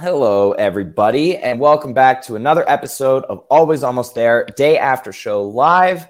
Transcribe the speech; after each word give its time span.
Hello, 0.00 0.52
everybody, 0.52 1.36
and 1.36 1.60
welcome 1.60 1.92
back 1.92 2.22
to 2.22 2.34
another 2.34 2.64
episode 2.66 3.22
of 3.24 3.40
Always 3.50 3.82
Almost 3.82 4.14
There 4.14 4.46
Day 4.56 4.78
After 4.78 5.12
Show 5.12 5.42
Live. 5.42 6.06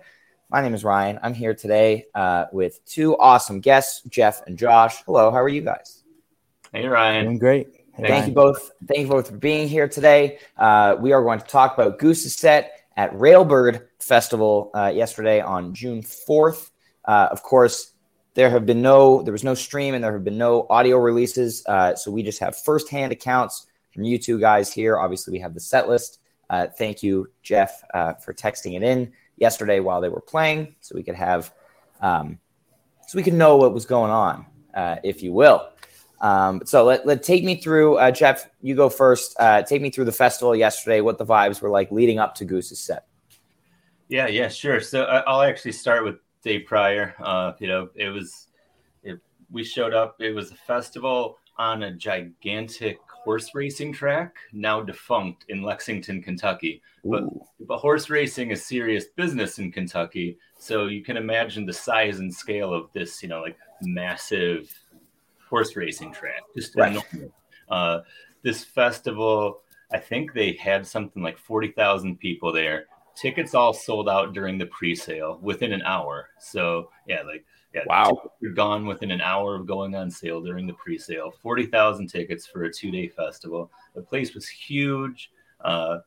My 0.48 0.62
name 0.62 0.74
is 0.74 0.84
Ryan. 0.84 1.18
I'm 1.24 1.34
here 1.34 1.54
today 1.54 2.06
uh, 2.14 2.44
with 2.52 2.84
two 2.84 3.16
awesome 3.18 3.58
guests, 3.58 4.02
Jeff 4.02 4.46
and 4.46 4.56
Josh. 4.56 5.02
Hello, 5.06 5.32
how 5.32 5.38
are 5.38 5.48
you 5.48 5.62
guys? 5.62 6.04
Hey, 6.72 6.86
Ryan. 6.86 7.24
Doing 7.24 7.38
great. 7.38 7.66
Hey, 7.94 8.02
thank 8.02 8.10
Ryan. 8.10 8.28
you 8.28 8.34
both. 8.36 8.70
Thank 8.86 9.00
you 9.00 9.08
both 9.08 9.30
for 9.30 9.36
being 9.36 9.66
here 9.66 9.88
today. 9.88 10.38
Uh, 10.56 10.94
we 11.00 11.10
are 11.10 11.24
going 11.24 11.40
to 11.40 11.46
talk 11.46 11.76
about 11.76 11.98
Goose's 11.98 12.36
set 12.36 12.84
at 12.96 13.12
Railbird 13.14 13.88
Festival 13.98 14.70
uh, 14.72 14.92
yesterday 14.94 15.40
on 15.40 15.74
June 15.74 16.02
4th. 16.02 16.70
Uh, 17.06 17.26
of 17.32 17.42
course, 17.42 17.90
there 18.34 18.50
have 18.50 18.66
been 18.66 18.82
no, 18.82 19.20
there 19.24 19.32
was 19.32 19.42
no 19.42 19.54
stream 19.54 19.94
and 19.94 20.04
there 20.04 20.12
have 20.12 20.22
been 20.22 20.38
no 20.38 20.68
audio 20.70 20.96
releases. 20.96 21.66
Uh, 21.66 21.96
so 21.96 22.12
we 22.12 22.22
just 22.22 22.38
have 22.38 22.56
firsthand 22.56 23.10
accounts 23.10 23.66
from 23.92 24.04
you 24.04 24.18
two 24.18 24.38
guys 24.38 24.72
here. 24.72 24.98
Obviously, 24.98 25.32
we 25.32 25.40
have 25.40 25.54
the 25.54 25.60
set 25.60 25.88
list. 25.88 26.20
Uh, 26.48 26.66
thank 26.66 27.02
you, 27.02 27.30
Jeff, 27.42 27.82
uh, 27.94 28.14
for 28.14 28.34
texting 28.34 28.76
it 28.76 28.82
in 28.82 29.12
yesterday 29.36 29.80
while 29.80 30.00
they 30.00 30.08
were 30.08 30.20
playing, 30.20 30.74
so 30.80 30.94
we 30.96 31.02
could 31.02 31.14
have, 31.14 31.54
um, 32.00 32.38
so 33.06 33.16
we 33.16 33.22
could 33.22 33.34
know 33.34 33.56
what 33.56 33.72
was 33.72 33.86
going 33.86 34.10
on, 34.10 34.46
uh, 34.74 34.96
if 35.04 35.22
you 35.22 35.32
will. 35.32 35.68
Um, 36.20 36.62
so 36.64 36.84
let, 36.84 37.06
let 37.06 37.22
take 37.22 37.44
me 37.44 37.56
through, 37.56 37.96
uh, 37.96 38.10
Jeff. 38.10 38.48
You 38.60 38.74
go 38.74 38.90
first. 38.90 39.34
Uh, 39.38 39.62
take 39.62 39.80
me 39.80 39.90
through 39.90 40.04
the 40.04 40.12
festival 40.12 40.54
yesterday. 40.54 41.00
What 41.00 41.18
the 41.18 41.24
vibes 41.24 41.62
were 41.62 41.70
like 41.70 41.90
leading 41.90 42.18
up 42.18 42.34
to 42.36 42.44
Goose's 42.44 42.78
set. 42.78 43.06
Yeah, 44.08 44.26
yeah, 44.26 44.48
sure. 44.48 44.80
So 44.80 45.04
uh, 45.04 45.22
I'll 45.26 45.42
actually 45.42 45.72
start 45.72 46.04
with 46.04 46.16
day 46.42 46.58
prior. 46.58 47.14
you 47.58 47.68
know, 47.68 47.88
it 47.94 48.10
was 48.10 48.48
it, 49.02 49.18
we 49.50 49.64
showed 49.64 49.94
up. 49.94 50.16
It 50.20 50.34
was 50.34 50.50
a 50.50 50.56
festival 50.56 51.38
on 51.60 51.82
a 51.82 51.92
gigantic 51.92 52.98
horse 53.06 53.54
racing 53.54 53.92
track, 53.92 54.34
now 54.50 54.80
defunct 54.80 55.44
in 55.50 55.62
Lexington, 55.62 56.22
Kentucky. 56.22 56.80
But, 57.04 57.24
but 57.60 57.76
horse 57.76 58.08
racing 58.08 58.50
is 58.50 58.64
serious 58.64 59.04
business 59.14 59.58
in 59.58 59.70
Kentucky. 59.70 60.38
So 60.58 60.86
you 60.86 61.04
can 61.04 61.18
imagine 61.18 61.66
the 61.66 61.74
size 61.74 62.18
and 62.18 62.34
scale 62.34 62.72
of 62.72 62.90
this, 62.94 63.22
you 63.22 63.28
know, 63.28 63.42
like 63.42 63.58
massive 63.82 64.72
horse 65.50 65.76
racing 65.76 66.14
track. 66.14 66.40
Just 66.56 66.74
right. 66.76 66.98
Uh, 67.68 68.00
this 68.42 68.64
festival, 68.64 69.60
I 69.92 69.98
think 69.98 70.32
they 70.32 70.54
had 70.54 70.86
something 70.86 71.22
like 71.22 71.36
40,000 71.36 72.18
people 72.18 72.54
there. 72.54 72.86
Tickets 73.14 73.54
all 73.54 73.74
sold 73.74 74.08
out 74.08 74.32
during 74.32 74.56
the 74.56 74.66
pre 74.66 74.94
sale 74.94 75.38
within 75.42 75.74
an 75.74 75.82
hour. 75.82 76.30
So, 76.38 76.88
yeah, 77.06 77.20
like 77.20 77.44
yeah, 77.74 77.82
wow. 77.86 78.32
We're 78.40 78.52
gone 78.52 78.86
within 78.86 79.10
an 79.10 79.20
hour 79.20 79.54
of 79.54 79.66
going 79.66 79.94
on 79.94 80.10
sale 80.10 80.40
during 80.40 80.66
the 80.66 80.72
pre-sale. 80.72 81.32
Forty 81.42 81.66
thousand 81.66 82.08
tickets 82.08 82.46
for 82.46 82.64
a 82.64 82.72
two-day 82.72 83.08
festival. 83.08 83.70
The 83.94 84.02
place 84.02 84.34
was 84.34 84.48
huge, 84.48 85.30
uh, 85.60 85.98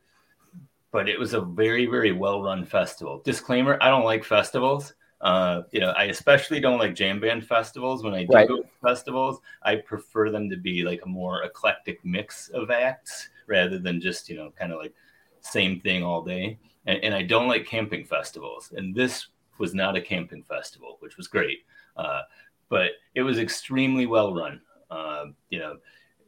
but 0.92 1.08
it 1.08 1.18
was 1.18 1.34
a 1.34 1.42
very, 1.42 1.86
very 1.86 2.12
well-run 2.12 2.66
festival. 2.66 3.22
Disclaimer: 3.24 3.78
I 3.82 3.90
don't 3.90 4.04
like 4.04 4.24
festivals. 4.24 4.94
Uh, 5.22 5.62
you 5.72 5.80
know, 5.80 5.92
I 5.92 6.06
especially 6.06 6.60
don't 6.60 6.80
like 6.80 6.96
jam 6.96 7.22
band 7.22 7.46
festivals. 7.46 8.04
When 8.04 8.14
I 8.14 8.26
do 8.26 8.34
right. 8.34 8.48
go 8.48 8.58
to 8.58 8.68
festivals, 8.82 9.40
I 9.62 9.78
prefer 9.78 10.30
them 10.30 10.50
to 10.50 10.58
be 10.58 10.84
like 10.84 11.06
a 11.06 11.08
more 11.08 11.44
eclectic 11.44 12.04
mix 12.04 12.50
of 12.50 12.72
acts 12.72 13.30
rather 13.48 13.80
than 13.80 14.02
just 14.02 14.28
you 14.28 14.36
know 14.36 14.52
kind 14.60 14.74
of 14.74 14.80
like 14.80 14.94
same 15.40 15.80
thing 15.80 16.04
all 16.04 16.22
day. 16.22 16.60
And, 16.86 17.02
and 17.04 17.14
I 17.14 17.24
don't 17.24 17.48
like 17.48 17.66
camping 17.66 18.04
festivals. 18.04 18.74
And 18.76 18.94
this 18.94 19.28
was 19.60 19.74
not 19.74 19.96
a 19.96 20.02
camping 20.02 20.44
festival, 20.44 20.98
which 21.00 21.18
was 21.18 21.28
great. 21.28 21.60
Uh, 21.96 22.22
but 22.70 22.92
it 23.16 23.22
was 23.22 23.40
extremely 23.40 24.06
well 24.06 24.34
run. 24.34 24.62
Uh, 24.90 25.26
you 25.50 25.60
know, 25.60 25.78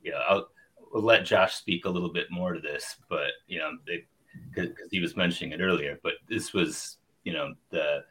know, 0.03 0.21
I'll, 0.27 0.49
I'll, 0.93 1.01
let 1.01 1.25
Josh 1.25 1.55
speak 1.55 1.85
a 1.85 1.89
little 1.89 2.11
bit 2.11 2.27
more 2.31 2.53
to 2.53 2.59
this, 2.59 2.95
but 3.09 3.31
you 3.47 3.59
know, 3.59 3.71
because 4.53 4.71
he 4.91 4.99
was 4.99 5.15
mentioning 5.15 5.53
it 5.53 5.63
earlier. 5.63 5.99
But 6.03 6.13
this 6.27 6.53
was, 6.53 6.97
you 7.23 7.33
know, 7.33 7.53
the 7.69 8.03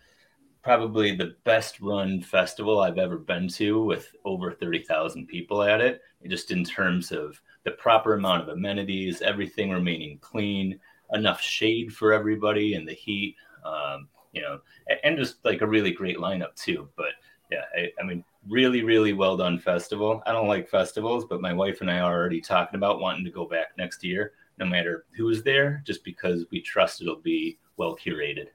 probably 0.62 1.14
the 1.14 1.36
best 1.44 1.80
run 1.80 2.22
festival 2.22 2.80
I've 2.80 2.98
ever 2.98 3.18
been 3.18 3.48
to, 3.48 3.84
with 3.84 4.14
over 4.24 4.52
thirty 4.52 4.82
thousand 4.82 5.26
people 5.26 5.62
at 5.62 5.80
it. 5.80 6.00
Just 6.26 6.50
in 6.50 6.64
terms 6.64 7.12
of 7.12 7.40
the 7.64 7.72
proper 7.72 8.14
amount 8.14 8.42
of 8.42 8.48
amenities, 8.48 9.22
everything 9.22 9.70
remaining 9.70 10.18
clean, 10.18 10.78
enough 11.12 11.40
shade 11.40 11.92
for 11.92 12.12
everybody 12.12 12.74
in 12.74 12.84
the 12.84 12.94
heat. 12.94 13.36
Um, 13.64 14.08
you 14.34 14.42
know, 14.42 14.60
and 15.02 15.16
just 15.16 15.44
like 15.44 15.62
a 15.62 15.66
really 15.66 15.92
great 15.92 16.18
lineup 16.18 16.54
too. 16.56 16.88
But 16.96 17.12
yeah, 17.50 17.62
I, 17.76 17.90
I, 18.00 18.04
mean, 18.04 18.24
really, 18.48 18.82
really 18.82 19.12
well 19.12 19.36
done 19.36 19.58
festival. 19.58 20.22
I 20.26 20.32
don't 20.32 20.48
like 20.48 20.68
festivals, 20.68 21.24
but 21.24 21.40
my 21.40 21.52
wife 21.52 21.80
and 21.80 21.90
I 21.90 22.00
are 22.00 22.14
already 22.14 22.40
talking 22.40 22.76
about 22.76 23.00
wanting 23.00 23.24
to 23.24 23.30
go 23.30 23.46
back 23.46 23.68
next 23.78 24.02
year, 24.02 24.32
no 24.58 24.66
matter 24.66 25.04
who's 25.16 25.42
there, 25.42 25.82
just 25.86 26.04
because 26.04 26.44
we 26.50 26.60
trust 26.60 27.00
it'll 27.00 27.16
be 27.16 27.58
well 27.76 27.96
curated. 27.96 28.48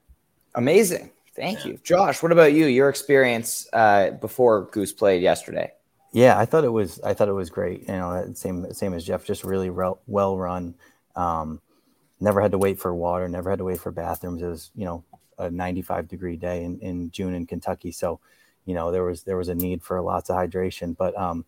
Amazing. 0.55 1.11
Thank 1.35 1.63
yeah. 1.63 1.71
you. 1.71 1.79
Josh, 1.83 2.21
what 2.21 2.31
about 2.31 2.53
you? 2.53 2.65
Your 2.65 2.89
experience 2.89 3.67
uh, 3.71 4.11
before 4.11 4.65
Goose 4.71 4.91
played 4.91 5.21
yesterday? 5.21 5.71
Yeah, 6.11 6.37
I 6.37 6.45
thought 6.45 6.63
it 6.63 6.69
was. 6.69 6.99
I 7.01 7.13
thought 7.13 7.29
it 7.29 7.33
was 7.33 7.49
great. 7.49 7.81
You 7.81 7.93
know, 7.93 8.31
same 8.33 8.73
same 8.73 8.93
as 8.93 9.05
Jeff. 9.05 9.25
Just 9.25 9.43
really 9.43 9.69
well 9.69 10.37
run. 10.37 10.73
Um, 11.15 11.61
never 12.19 12.41
had 12.41 12.51
to 12.51 12.57
wait 12.57 12.79
for 12.79 12.93
water. 12.93 13.29
Never 13.29 13.51
had 13.51 13.59
to 13.59 13.65
wait 13.65 13.79
for 13.79 13.91
bathrooms. 13.91 14.41
It 14.41 14.47
was 14.47 14.71
you 14.75 14.85
know 14.85 15.03
a 15.39 15.49
95 15.49 16.07
degree 16.07 16.35
day 16.35 16.63
in, 16.63 16.79
in 16.79 17.09
June 17.11 17.33
in 17.33 17.45
Kentucky. 17.45 17.91
So, 17.91 18.19
you 18.65 18.73
know, 18.73 18.91
there 18.91 19.03
was 19.03 19.23
there 19.23 19.37
was 19.37 19.49
a 19.49 19.55
need 19.55 19.81
for 19.81 19.99
lots 20.01 20.29
of 20.29 20.35
hydration. 20.35 20.95
But 20.95 21.17
um, 21.17 21.45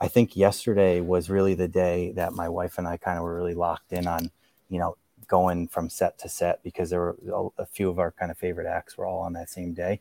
I 0.00 0.08
think 0.08 0.36
yesterday 0.36 1.00
was 1.00 1.30
really 1.30 1.54
the 1.54 1.68
day 1.68 2.12
that 2.12 2.32
my 2.32 2.48
wife 2.48 2.78
and 2.78 2.86
I 2.86 2.96
kind 2.96 3.18
of 3.18 3.24
were 3.24 3.36
really 3.36 3.54
locked 3.54 3.92
in 3.92 4.06
on, 4.06 4.30
you 4.68 4.78
know, 4.78 4.96
going 5.28 5.68
from 5.68 5.88
set 5.90 6.18
to 6.18 6.28
set 6.28 6.62
because 6.62 6.90
there 6.90 7.00
were 7.00 7.50
a, 7.58 7.66
few 7.66 7.88
of 7.90 7.98
our 7.98 8.10
kind 8.10 8.30
of 8.30 8.38
favorite 8.38 8.66
acts 8.66 8.96
were 8.96 9.06
all 9.06 9.20
on 9.20 9.34
that 9.34 9.50
same 9.50 9.74
day. 9.74 10.00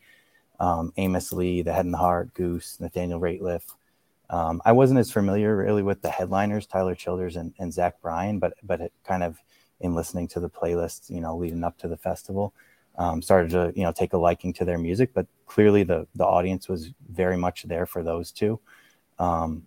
Um, 0.59 0.91
Amos 0.97 1.31
Lee, 1.31 1.61
The 1.61 1.73
Head 1.73 1.85
and 1.85 1.93
the 1.93 1.99
Heart, 1.99 2.33
Goose, 2.33 2.79
Nathaniel 2.79 3.19
Rateliff. 3.19 3.63
Um, 4.29 4.61
I 4.65 4.71
wasn't 4.71 4.99
as 4.99 5.11
familiar 5.11 5.55
really 5.55 5.83
with 5.83 6.01
the 6.01 6.09
headliners, 6.09 6.65
Tyler 6.65 6.95
Childers 6.95 7.35
and, 7.35 7.53
and 7.59 7.71
Zach 7.71 8.01
Bryan, 8.01 8.39
but 8.39 8.53
but 8.63 8.81
it 8.81 8.93
kind 9.05 9.23
of 9.23 9.37
in 9.79 9.93
listening 9.93 10.27
to 10.29 10.39
the 10.39 10.49
playlist, 10.49 11.09
you 11.09 11.21
know, 11.21 11.37
leading 11.37 11.63
up 11.63 11.77
to 11.79 11.87
the 11.87 11.97
festival, 11.97 12.53
um, 12.97 13.21
started 13.21 13.51
to 13.51 13.71
you 13.75 13.83
know 13.83 13.91
take 13.91 14.13
a 14.13 14.17
liking 14.17 14.53
to 14.53 14.65
their 14.65 14.77
music, 14.77 15.11
but 15.13 15.27
clearly 15.45 15.83
the 15.83 16.07
the 16.15 16.25
audience 16.25 16.67
was 16.67 16.91
very 17.09 17.37
much 17.37 17.63
there 17.63 17.85
for 17.85 18.03
those 18.03 18.31
two. 18.31 18.59
Um, 19.19 19.63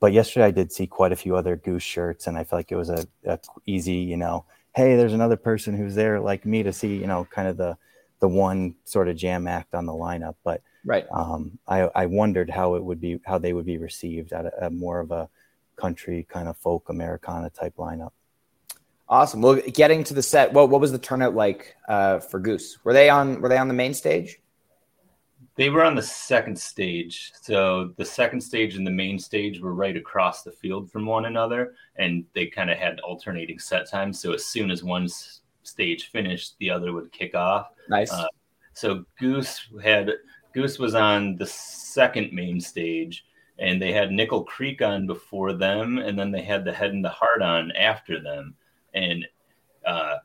but 0.00 0.12
yesterday 0.12 0.46
I 0.46 0.50
did 0.50 0.72
see 0.72 0.86
quite 0.86 1.12
a 1.12 1.16
few 1.16 1.36
other 1.36 1.56
Goose 1.56 1.82
shirts, 1.82 2.26
and 2.26 2.36
I 2.36 2.44
felt 2.44 2.58
like 2.58 2.72
it 2.72 2.76
was 2.76 2.90
a, 2.90 3.06
a, 3.24 3.38
easy 3.66 3.94
you 3.94 4.16
know, 4.16 4.44
hey, 4.74 4.96
there's 4.96 5.12
another 5.12 5.36
person 5.36 5.76
who's 5.76 5.94
there 5.94 6.20
like 6.20 6.44
me 6.44 6.62
to 6.62 6.72
see 6.72 6.96
you 6.96 7.06
know 7.06 7.26
kind 7.30 7.48
of 7.48 7.56
the 7.56 7.76
the 8.20 8.28
one 8.28 8.74
sort 8.84 9.08
of 9.08 9.16
jam 9.16 9.46
act 9.46 9.74
on 9.74 9.86
the 9.86 9.92
lineup. 9.92 10.34
But 10.44 10.62
right, 10.84 11.06
um, 11.12 11.58
I 11.68 11.82
I 11.94 12.06
wondered 12.06 12.50
how 12.50 12.74
it 12.74 12.84
would 12.84 13.00
be 13.00 13.20
how 13.24 13.38
they 13.38 13.52
would 13.52 13.66
be 13.66 13.78
received 13.78 14.32
at 14.32 14.46
a, 14.46 14.66
a 14.66 14.70
more 14.70 15.00
of 15.00 15.10
a 15.12 15.28
country 15.76 16.26
kind 16.28 16.48
of 16.48 16.56
folk 16.56 16.88
Americana 16.88 17.50
type 17.50 17.76
lineup. 17.76 18.12
Awesome. 19.08 19.42
Well, 19.42 19.60
getting 19.72 20.02
to 20.04 20.14
the 20.14 20.22
set, 20.22 20.52
what 20.52 20.70
what 20.70 20.80
was 20.80 20.92
the 20.92 20.98
turnout 20.98 21.34
like 21.34 21.76
uh, 21.88 22.20
for 22.20 22.40
Goose? 22.40 22.78
Were 22.84 22.94
they 22.94 23.10
on 23.10 23.40
Were 23.40 23.48
they 23.48 23.58
on 23.58 23.68
the 23.68 23.74
main 23.74 23.92
stage? 23.92 24.40
They 25.56 25.70
were 25.70 25.84
on 25.84 25.94
the 25.94 26.02
second 26.02 26.58
stage. 26.58 27.32
So 27.40 27.92
the 27.96 28.04
second 28.04 28.40
stage 28.40 28.76
and 28.76 28.86
the 28.86 28.90
main 28.90 29.18
stage 29.18 29.60
were 29.60 29.74
right 29.74 29.96
across 29.96 30.42
the 30.42 30.50
field 30.50 30.90
from 30.90 31.06
one 31.06 31.26
another, 31.26 31.74
and 31.96 32.24
they 32.34 32.46
kind 32.46 32.70
of 32.70 32.78
had 32.78 32.98
alternating 33.00 33.58
set 33.58 33.88
times. 33.88 34.20
So 34.20 34.32
as 34.32 34.46
soon 34.46 34.70
as 34.70 34.82
one 34.82 35.08
stage 35.62 36.10
finished, 36.10 36.56
the 36.58 36.70
other 36.70 36.92
would 36.92 37.12
kick 37.12 37.34
off. 37.34 37.68
Nice. 37.88 38.10
Uh, 38.10 38.26
so 38.72 39.04
Goose 39.20 39.68
had 39.82 40.12
Goose 40.54 40.78
was 40.78 40.94
on 40.94 41.36
the 41.36 41.46
second 41.46 42.32
main 42.32 42.58
stage, 42.58 43.26
and 43.58 43.80
they 43.80 43.92
had 43.92 44.10
Nickel 44.10 44.44
Creek 44.44 44.80
on 44.80 45.06
before 45.06 45.52
them, 45.52 45.98
and 45.98 46.18
then 46.18 46.32
they 46.32 46.42
had 46.42 46.64
the 46.64 46.72
Head 46.72 46.92
and 46.92 47.04
the 47.04 47.10
Heart 47.10 47.42
on 47.42 47.70
after 47.72 48.18
them 48.18 48.54
and 48.94 49.26
uh, 49.86 50.16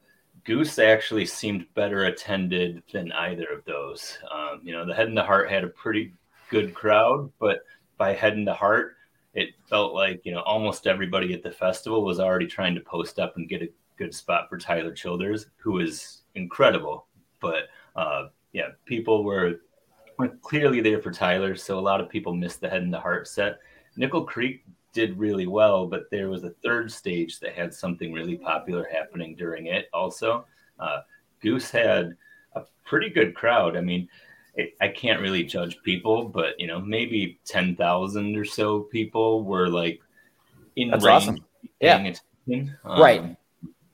Goose 0.43 0.79
actually 0.79 1.25
seemed 1.25 1.65
better 1.73 2.05
attended 2.05 2.81
than 2.93 3.11
either 3.11 3.47
of 3.47 3.65
those. 3.65 4.17
Um, 4.31 4.61
you 4.63 4.71
know, 4.71 4.85
the 4.85 4.93
Head 4.93 5.07
and 5.07 5.17
the 5.17 5.23
Heart 5.23 5.49
had 5.49 5.63
a 5.63 5.69
pretty 5.69 6.13
good 6.49 6.73
crowd, 6.73 7.31
but 7.39 7.59
by 7.97 8.13
Head 8.13 8.33
and 8.33 8.47
the 8.47 8.53
Heart, 8.53 8.95
it 9.33 9.49
felt 9.69 9.93
like 9.93 10.21
you 10.25 10.31
know 10.31 10.41
almost 10.41 10.87
everybody 10.87 11.33
at 11.33 11.43
the 11.43 11.51
festival 11.51 12.03
was 12.03 12.19
already 12.19 12.47
trying 12.47 12.75
to 12.75 12.81
post 12.81 13.19
up 13.19 13.37
and 13.37 13.49
get 13.49 13.61
a 13.61 13.69
good 13.97 14.13
spot 14.13 14.49
for 14.49 14.57
Tyler 14.57 14.93
Childers, 14.93 15.47
who 15.57 15.79
is 15.79 16.21
incredible. 16.35 17.05
But 17.39 17.69
uh, 17.95 18.27
yeah, 18.53 18.69
people 18.85 19.23
were, 19.23 19.61
were 20.17 20.29
clearly 20.41 20.81
there 20.81 21.01
for 21.01 21.11
Tyler, 21.11 21.55
so 21.55 21.77
a 21.77 21.81
lot 21.81 22.01
of 22.01 22.09
people 22.09 22.33
missed 22.33 22.61
the 22.61 22.69
head 22.69 22.81
and 22.81 22.93
the 22.93 22.99
heart 22.99 23.27
set. 23.27 23.59
Nickel 23.97 24.23
Creek 24.23 24.65
did 24.93 25.17
really 25.17 25.47
well, 25.47 25.85
but 25.87 26.09
there 26.11 26.29
was 26.29 26.43
a 26.43 26.49
third 26.63 26.91
stage 26.91 27.39
that 27.39 27.53
had 27.53 27.73
something 27.73 28.11
really 28.11 28.37
popular 28.37 28.87
happening 28.91 29.35
during 29.35 29.67
it. 29.67 29.87
Also, 29.93 30.45
uh, 30.79 31.01
Goose 31.41 31.69
had 31.69 32.15
a 32.55 32.63
pretty 32.85 33.09
good 33.09 33.35
crowd. 33.35 33.77
I 33.77 33.81
mean, 33.81 34.07
it, 34.55 34.73
I 34.81 34.87
can't 34.89 35.21
really 35.21 35.43
judge 35.43 35.77
people, 35.83 36.25
but 36.25 36.59
you 36.59 36.67
know, 36.67 36.79
maybe 36.79 37.39
ten 37.45 37.75
thousand 37.75 38.35
or 38.35 38.45
so 38.45 38.81
people 38.81 39.43
were 39.43 39.69
like 39.69 40.01
in 40.75 40.89
That's 40.89 41.05
awesome. 41.05 41.45
Yeah. 41.79 41.97
attention. 41.97 42.75
Um, 42.83 43.01
Right. 43.01 43.37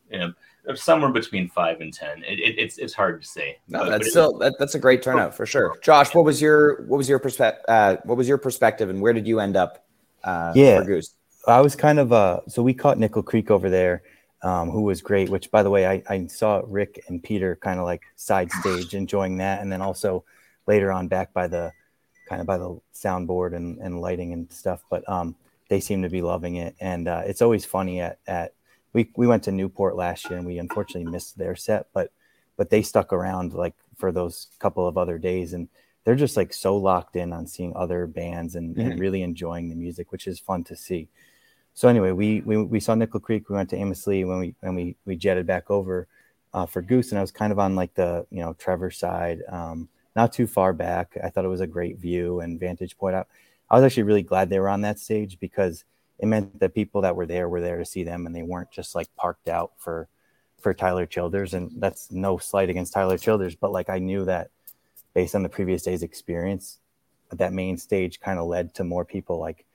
You 0.09 0.19
know, 0.19 0.33
somewhere 0.75 1.11
between 1.11 1.49
five 1.49 1.81
and 1.81 1.93
ten. 1.93 2.23
It, 2.23 2.39
it, 2.39 2.57
it's 2.57 2.77
it's 2.77 2.93
hard 2.93 3.21
to 3.21 3.27
say. 3.27 3.57
No, 3.67 3.79
But- 3.79 3.83
but 3.85 3.89
that's 3.91 4.07
it- 4.07 4.11
still 4.11 4.37
that, 4.39 4.55
that's 4.57 4.75
a 4.75 4.79
great 4.79 5.03
turnout 5.03 5.35
for 5.35 5.45
sure. 5.45 5.77
Josh, 5.83 6.15
what 6.15 6.23
was 6.25 6.41
your 6.41 6.83
what 6.83 6.97
was 6.97 7.09
your 7.09 7.19
perspective? 7.19 7.65
Uh, 7.67 7.97
what 8.05 8.17
was 8.17 8.27
your 8.27 8.37
perspective, 8.37 8.89
and 8.89 9.01
where 9.01 9.13
did 9.13 9.27
you 9.27 9.39
end 9.39 9.57
up? 9.57 9.84
Uh, 10.25 10.51
Yeah. 10.55 10.79
for 10.79 10.85
Goose. 10.85 11.15
I 11.47 11.61
was 11.61 11.75
kind 11.75 11.99
of 11.99 12.11
uh 12.11 12.39
so 12.47 12.63
we 12.63 12.73
caught 12.73 12.97
Nickel 12.97 13.21
Creek 13.23 13.51
over 13.51 13.69
there, 13.69 14.01
um, 14.41 14.71
who 14.71 14.81
was 14.81 15.01
great, 15.01 15.29
which 15.29 15.51
by 15.51 15.61
the 15.61 15.69
way, 15.69 15.85
I, 15.85 16.03
I 16.09 16.25
saw 16.27 16.61
Rick 16.65 17.03
and 17.07 17.21
Peter 17.23 17.55
kind 17.55 17.79
of 17.79 17.85
like 17.85 18.01
side 18.15 18.51
stage 18.51 18.95
enjoying 18.95 19.37
that, 19.37 19.61
and 19.61 19.71
then 19.71 19.81
also 19.81 20.25
later 20.65 20.91
on 20.91 21.07
back 21.07 21.31
by 21.33 21.47
the 21.47 21.71
kind 22.27 22.41
of 22.41 22.47
by 22.47 22.57
the 22.57 22.79
soundboard 22.93 23.55
and, 23.55 23.77
and 23.77 24.01
lighting 24.01 24.33
and 24.33 24.51
stuff. 24.51 24.83
But 24.89 25.07
um 25.07 25.35
they 25.69 25.79
seem 25.79 26.01
to 26.03 26.09
be 26.09 26.21
loving 26.21 26.55
it. 26.57 26.75
And 26.79 27.07
uh, 27.07 27.23
it's 27.25 27.41
always 27.41 27.65
funny 27.65 28.01
at 28.01 28.19
at 28.27 28.53
we 28.93 29.11
we 29.15 29.27
went 29.27 29.43
to 29.43 29.51
Newport 29.51 29.95
last 29.95 30.27
year 30.29 30.37
and 30.39 30.47
we 30.47 30.57
unfortunately 30.57 31.11
missed 31.11 31.37
their 31.37 31.55
set, 31.55 31.87
but 31.93 32.11
but 32.57 32.69
they 32.71 32.81
stuck 32.81 33.13
around 33.13 33.53
like 33.53 33.75
for 33.97 34.11
those 34.11 34.47
couple 34.59 34.87
of 34.87 34.97
other 34.97 35.17
days 35.19 35.53
and 35.53 35.67
they're 36.05 36.15
just 36.15 36.37
like 36.37 36.53
so 36.53 36.77
locked 36.77 37.17
in 37.17 37.33
on 37.33 37.47
seeing 37.47 37.75
other 37.75 38.07
bands 38.07 38.55
and, 38.55 38.77
and 38.77 38.99
really 38.99 39.21
enjoying 39.21 39.69
the 39.69 39.75
music, 39.75 40.11
which 40.13 40.27
is 40.27 40.39
fun 40.39 40.63
to 40.63 40.75
see 40.75 41.09
so 41.75 41.89
anyway, 41.89 42.11
we, 42.11 42.39
we 42.41 42.57
we 42.63 42.79
saw 42.79 42.95
Nickel 42.95 43.19
Creek. 43.19 43.49
We 43.49 43.55
went 43.55 43.69
to 43.71 43.75
Amos 43.75 44.07
Lee 44.07 44.23
when 44.23 44.39
we 44.39 44.55
when 44.61 44.75
we 44.75 44.95
we 45.05 45.17
jetted 45.17 45.45
back 45.45 45.69
over 45.69 46.07
uh, 46.53 46.65
for 46.65 46.81
Goose, 46.81 47.11
and 47.11 47.19
I 47.19 47.21
was 47.21 47.31
kind 47.33 47.51
of 47.51 47.59
on 47.59 47.75
like 47.75 47.93
the 47.95 48.25
you 48.31 48.39
know 48.39 48.53
Trevor 48.53 48.89
side, 48.89 49.41
um, 49.49 49.89
not 50.15 50.31
too 50.31 50.47
far 50.47 50.71
back. 50.71 51.17
I 51.21 51.29
thought 51.29 51.43
it 51.43 51.49
was 51.49 51.59
a 51.59 51.67
great 51.67 51.97
view 51.97 52.39
and 52.39 52.57
vantage 52.57 52.97
point. 52.97 53.15
I, 53.15 53.25
I 53.69 53.75
was 53.75 53.83
actually 53.83 54.03
really 54.03 54.23
glad 54.23 54.49
they 54.49 54.59
were 54.59 54.69
on 54.69 54.81
that 54.81 54.99
stage 54.99 55.37
because 55.37 55.83
it 56.17 56.27
meant 56.27 56.57
that 56.61 56.73
people 56.73 57.01
that 57.01 57.17
were 57.17 57.25
there 57.25 57.49
were 57.49 57.61
there 57.61 57.77
to 57.77 57.85
see 57.85 58.05
them, 58.05 58.25
and 58.25 58.33
they 58.33 58.43
weren't 58.43 58.71
just 58.71 58.95
like 58.95 59.13
parked 59.17 59.49
out 59.49 59.73
for 59.77 60.07
for 60.61 60.73
Tyler 60.73 61.05
Childers. 61.05 61.53
And 61.53 61.71
that's 61.81 62.09
no 62.09 62.37
slight 62.37 62.69
against 62.69 62.93
Tyler 62.93 63.17
Childers, 63.17 63.55
but 63.55 63.73
like 63.73 63.89
I 63.89 63.99
knew 63.99 64.23
that 64.25 64.51
based 65.15 65.33
on 65.33 65.41
the 65.41 65.49
previous 65.49 65.81
day's 65.81 66.03
experience, 66.03 66.77
that 67.31 67.51
main 67.53 67.77
stage 67.77 68.19
kind 68.19 68.37
of 68.37 68.45
led 68.45 68.75
to 68.75 68.83
more 68.83 69.03
people 69.03 69.39
like 69.39 69.65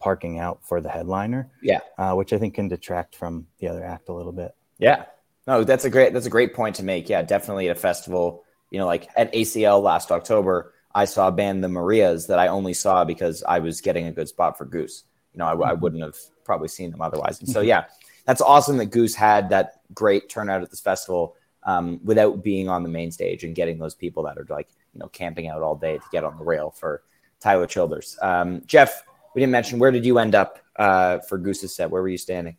parking 0.00 0.38
out 0.38 0.60
for 0.62 0.80
the 0.80 0.88
headliner 0.90 1.50
Yeah. 1.62 1.80
uh, 1.96 2.14
which 2.14 2.32
I 2.32 2.38
think 2.38 2.54
can 2.54 2.68
detract 2.68 3.16
from 3.16 3.46
the 3.58 3.68
other 3.68 3.82
act 3.84 4.10
a 4.10 4.12
little 4.12 4.32
bit. 4.32 4.54
Yeah. 4.78 5.06
No, 5.46 5.64
that's 5.64 5.86
a 5.86 5.90
great 5.90 6.12
that's 6.12 6.26
a 6.26 6.30
great 6.30 6.52
point 6.52 6.76
to 6.76 6.82
make. 6.84 7.08
Yeah, 7.08 7.22
definitely 7.22 7.70
at 7.70 7.76
a 7.78 7.80
festival, 7.80 8.44
you 8.70 8.78
know, 8.78 8.84
like 8.86 9.08
at 9.16 9.32
ACL 9.32 9.82
last 9.82 10.12
October, 10.12 10.74
I 10.94 11.06
saw 11.06 11.28
a 11.28 11.32
band 11.32 11.64
the 11.64 11.68
Marias 11.68 12.26
that 12.26 12.38
I 12.38 12.48
only 12.48 12.74
saw 12.74 13.04
because 13.04 13.42
I 13.42 13.60
was 13.60 13.80
getting 13.80 14.06
a 14.06 14.12
good 14.12 14.28
spot 14.28 14.58
for 14.58 14.66
Goose. 14.66 15.04
You 15.32 15.38
know, 15.38 15.46
I, 15.46 15.70
I 15.70 15.72
wouldn't 15.72 16.02
have 16.02 16.16
probably 16.44 16.68
seen 16.68 16.90
them 16.90 17.00
otherwise. 17.00 17.40
And 17.40 17.48
so 17.48 17.60
yeah, 17.62 17.84
that's 18.26 18.42
awesome 18.42 18.76
that 18.76 18.86
Goose 18.86 19.14
had 19.14 19.48
that 19.50 19.80
great 19.94 20.28
turnout 20.28 20.62
at 20.62 20.70
this 20.70 20.80
festival 20.80 21.34
um, 21.64 22.00
without 22.04 22.42
being 22.42 22.68
on 22.68 22.82
the 22.82 22.88
main 22.88 23.10
stage 23.10 23.44
and 23.44 23.54
getting 23.54 23.78
those 23.78 23.94
people 23.94 24.22
that 24.24 24.38
are 24.38 24.46
like, 24.48 24.68
you 24.94 25.00
know, 25.00 25.08
camping 25.08 25.48
out 25.48 25.62
all 25.62 25.74
day 25.74 25.98
to 25.98 26.04
get 26.12 26.24
on 26.24 26.36
the 26.38 26.44
rail 26.44 26.70
for 26.70 27.02
Tyler 27.40 27.66
Childers. 27.66 28.18
Um, 28.22 28.62
Jeff, 28.66 29.04
we 29.34 29.40
didn't 29.40 29.52
mention 29.52 29.78
where 29.78 29.90
did 29.90 30.04
you 30.04 30.18
end 30.18 30.34
up 30.34 30.58
uh, 30.76 31.18
for 31.20 31.38
Goose's 31.38 31.74
set? 31.74 31.90
Where 31.90 32.02
were 32.02 32.08
you 32.08 32.18
standing? 32.18 32.56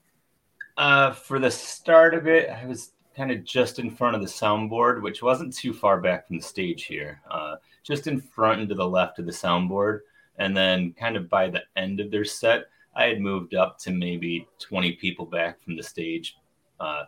Uh, 0.78 1.12
for 1.12 1.40
the 1.40 1.52
start 1.52 2.14
of 2.14 2.28
it, 2.28 2.50
I 2.50 2.66
was 2.66 2.92
kind 3.16 3.32
of 3.32 3.44
just 3.44 3.80
in 3.80 3.92
front 3.92 4.16
of 4.16 4.22
the 4.22 4.28
soundboard, 4.28 5.02
which 5.02 5.22
wasn't 5.22 5.54
too 5.54 5.74
far 5.74 6.00
back 6.00 6.28
from 6.28 6.38
the 6.38 6.44
stage 6.44 6.86
here. 6.86 7.22
Uh, 7.30 7.56
just 7.84 8.08
in 8.08 8.22
front 8.22 8.62
and 8.62 8.70
to 8.70 8.76
the 8.76 8.88
left 8.88 9.20
of 9.20 9.26
the 9.26 9.32
soundboard, 9.32 10.00
and 10.38 10.56
then 10.56 10.94
kind 10.94 11.18
of 11.18 11.30
by 11.30 11.50
the 11.50 11.64
end 11.76 12.00
of 12.00 12.12
their 12.12 12.24
set, 12.24 12.68
I 12.96 13.06
had 13.06 13.20
moved 13.20 13.56
up 13.56 13.78
to 13.80 13.92
maybe 13.92 14.48
20 14.60 14.94
people 14.94 15.26
back 15.26 15.62
from 15.62 15.76
the 15.76 15.84
stage, 15.84 16.38
uh, 16.80 17.04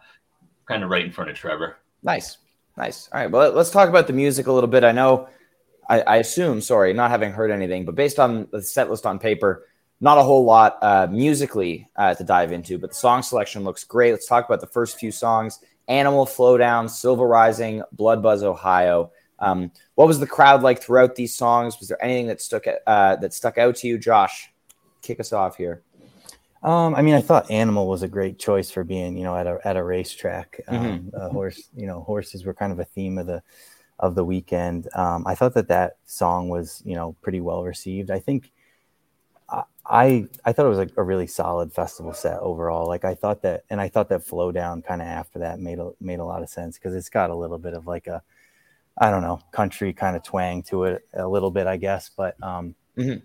kind 0.65 0.83
of 0.83 0.89
right 0.89 1.05
in 1.05 1.11
front 1.11 1.29
of 1.29 1.35
Trevor. 1.35 1.77
Nice, 2.03 2.37
nice. 2.77 3.09
All 3.11 3.19
right, 3.19 3.29
well, 3.29 3.51
let's 3.51 3.71
talk 3.71 3.89
about 3.89 4.07
the 4.07 4.13
music 4.13 4.47
a 4.47 4.51
little 4.51 4.69
bit. 4.69 4.83
I 4.83 4.91
know, 4.91 5.27
I, 5.89 6.01
I 6.01 6.17
assume, 6.17 6.61
sorry, 6.61 6.93
not 6.93 7.11
having 7.11 7.31
heard 7.31 7.51
anything, 7.51 7.85
but 7.85 7.95
based 7.95 8.19
on 8.19 8.47
the 8.51 8.61
set 8.61 8.89
list 8.89 9.05
on 9.05 9.19
paper, 9.19 9.67
not 9.99 10.17
a 10.17 10.23
whole 10.23 10.43
lot 10.43 10.79
uh, 10.81 11.07
musically 11.11 11.87
uh, 11.95 12.15
to 12.15 12.23
dive 12.23 12.51
into, 12.51 12.77
but 12.77 12.89
the 12.89 12.95
song 12.95 13.21
selection 13.21 13.63
looks 13.63 13.83
great. 13.83 14.11
Let's 14.11 14.25
talk 14.25 14.45
about 14.45 14.59
the 14.61 14.67
first 14.67 14.97
few 14.97 15.11
songs: 15.11 15.59
"Animal," 15.87 16.25
"Flodown," 16.25 16.89
"Silver 16.89 17.27
Rising," 17.27 17.83
"Blood 17.91 18.23
Buzz," 18.23 18.43
"Ohio." 18.43 19.11
Um, 19.37 19.71
what 19.95 20.07
was 20.07 20.19
the 20.19 20.27
crowd 20.27 20.63
like 20.63 20.81
throughout 20.81 21.15
these 21.15 21.35
songs? 21.35 21.79
Was 21.79 21.87
there 21.87 22.03
anything 22.03 22.27
that 22.27 22.41
stuck 22.41 22.65
uh, 22.87 23.15
that 23.17 23.33
stuck 23.33 23.57
out 23.57 23.75
to 23.77 23.87
you, 23.87 23.99
Josh? 23.99 24.51
Kick 25.01 25.19
us 25.19 25.33
off 25.33 25.57
here. 25.57 25.83
Um, 26.63 26.93
I 26.95 27.01
mean, 27.01 27.15
I 27.15 27.21
thought 27.21 27.49
Animal 27.49 27.87
was 27.87 28.03
a 28.03 28.07
great 28.07 28.37
choice 28.37 28.69
for 28.69 28.83
being, 28.83 29.17
you 29.17 29.23
know, 29.23 29.35
at 29.35 29.47
a 29.47 29.57
at 29.65 29.77
a 29.77 29.83
racetrack. 29.83 30.61
Um, 30.67 31.09
a 31.13 31.29
horse, 31.29 31.69
you 31.75 31.87
know, 31.87 32.01
horses 32.01 32.45
were 32.45 32.53
kind 32.53 32.71
of 32.71 32.79
a 32.79 32.85
theme 32.85 33.17
of 33.17 33.25
the 33.27 33.41
of 33.99 34.15
the 34.15 34.25
weekend. 34.25 34.87
Um, 34.95 35.25
I 35.27 35.35
thought 35.35 35.55
that 35.55 35.69
that 35.69 35.97
song 36.05 36.49
was, 36.49 36.81
you 36.85 36.95
know, 36.95 37.15
pretty 37.21 37.41
well 37.41 37.63
received. 37.63 38.11
I 38.11 38.19
think 38.19 38.51
I 39.49 39.63
I, 39.85 40.27
I 40.45 40.53
thought 40.53 40.65
it 40.67 40.69
was 40.69 40.77
like 40.77 40.93
a 40.97 41.03
really 41.03 41.27
solid 41.27 41.73
festival 41.73 42.13
set 42.13 42.39
overall. 42.39 42.87
Like 42.87 43.05
I 43.05 43.15
thought 43.15 43.41
that, 43.43 43.63
and 43.69 43.81
I 43.81 43.89
thought 43.89 44.09
that 44.09 44.25
Flodown 44.25 44.83
kind 44.83 45.01
of 45.01 45.07
after 45.07 45.39
that 45.39 45.59
made 45.59 45.79
a 45.79 45.91
made 45.99 46.19
a 46.19 46.25
lot 46.25 46.43
of 46.43 46.49
sense 46.49 46.77
because 46.77 46.95
it's 46.95 47.09
got 47.09 47.29
a 47.31 47.35
little 47.35 47.57
bit 47.57 47.73
of 47.73 47.87
like 47.87 48.07
a, 48.07 48.23
I 48.97 49.11
don't 49.11 49.23
know, 49.23 49.41
country 49.53 49.93
kind 49.93 50.15
of 50.17 50.23
twang 50.23 50.63
to 50.65 50.85
it 50.85 51.03
a 51.13 51.27
little 51.27 51.51
bit, 51.51 51.67
I 51.67 51.77
guess. 51.77 52.09
But 52.15 52.35
um, 52.43 52.75
Mhm. 52.97 53.23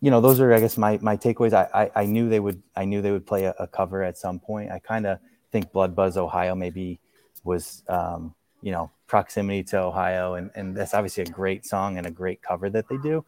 You 0.00 0.10
know, 0.10 0.20
those 0.20 0.40
are 0.40 0.52
I 0.52 0.60
guess 0.60 0.76
my 0.76 0.98
my 1.02 1.16
takeaways. 1.16 1.52
I 1.52 1.68
I, 1.94 2.02
I 2.02 2.06
knew 2.06 2.28
they 2.28 2.40
would 2.40 2.62
I 2.76 2.84
knew 2.84 3.02
they 3.02 3.10
would 3.12 3.26
play 3.26 3.44
a, 3.44 3.54
a 3.58 3.66
cover 3.66 4.02
at 4.02 4.16
some 4.16 4.38
point. 4.38 4.70
I 4.70 4.78
kind 4.78 5.06
of 5.06 5.18
think 5.50 5.72
Blood 5.72 5.96
Buzz 5.96 6.16
Ohio 6.16 6.54
maybe 6.54 7.00
was 7.44 7.82
um, 7.88 8.34
you 8.62 8.72
know 8.72 8.90
proximity 9.06 9.64
to 9.64 9.80
Ohio, 9.80 10.34
and 10.34 10.50
and 10.54 10.76
that's 10.76 10.94
obviously 10.94 11.24
a 11.24 11.26
great 11.26 11.66
song 11.66 11.98
and 11.98 12.06
a 12.06 12.10
great 12.10 12.42
cover 12.42 12.70
that 12.70 12.88
they 12.88 12.98
do. 12.98 13.24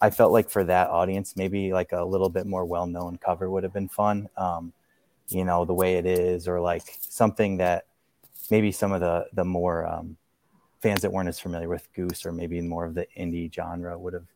I 0.00 0.10
felt 0.10 0.32
like 0.32 0.50
for 0.50 0.64
that 0.64 0.90
audience, 0.90 1.36
maybe 1.36 1.72
like 1.72 1.92
a 1.92 2.04
little 2.04 2.28
bit 2.28 2.46
more 2.46 2.64
well 2.64 2.86
known 2.86 3.18
cover 3.18 3.50
would 3.50 3.62
have 3.64 3.72
been 3.72 3.88
fun. 3.88 4.28
Um, 4.36 4.72
you 5.28 5.44
know, 5.44 5.64
the 5.64 5.74
way 5.74 5.96
it 5.96 6.06
is, 6.06 6.48
or 6.48 6.60
like 6.60 6.82
something 7.00 7.58
that 7.58 7.86
maybe 8.50 8.72
some 8.72 8.92
of 8.92 9.00
the 9.00 9.26
the 9.32 9.44
more 9.44 9.86
um, 9.86 10.16
fans 10.80 11.02
that 11.02 11.12
weren't 11.12 11.28
as 11.28 11.38
familiar 11.38 11.68
with 11.68 11.92
Goose 11.92 12.24
or 12.26 12.32
maybe 12.32 12.60
more 12.60 12.84
of 12.84 12.94
the 12.94 13.06
indie 13.16 13.52
genre 13.52 13.98
would 13.98 14.14
have 14.14 14.26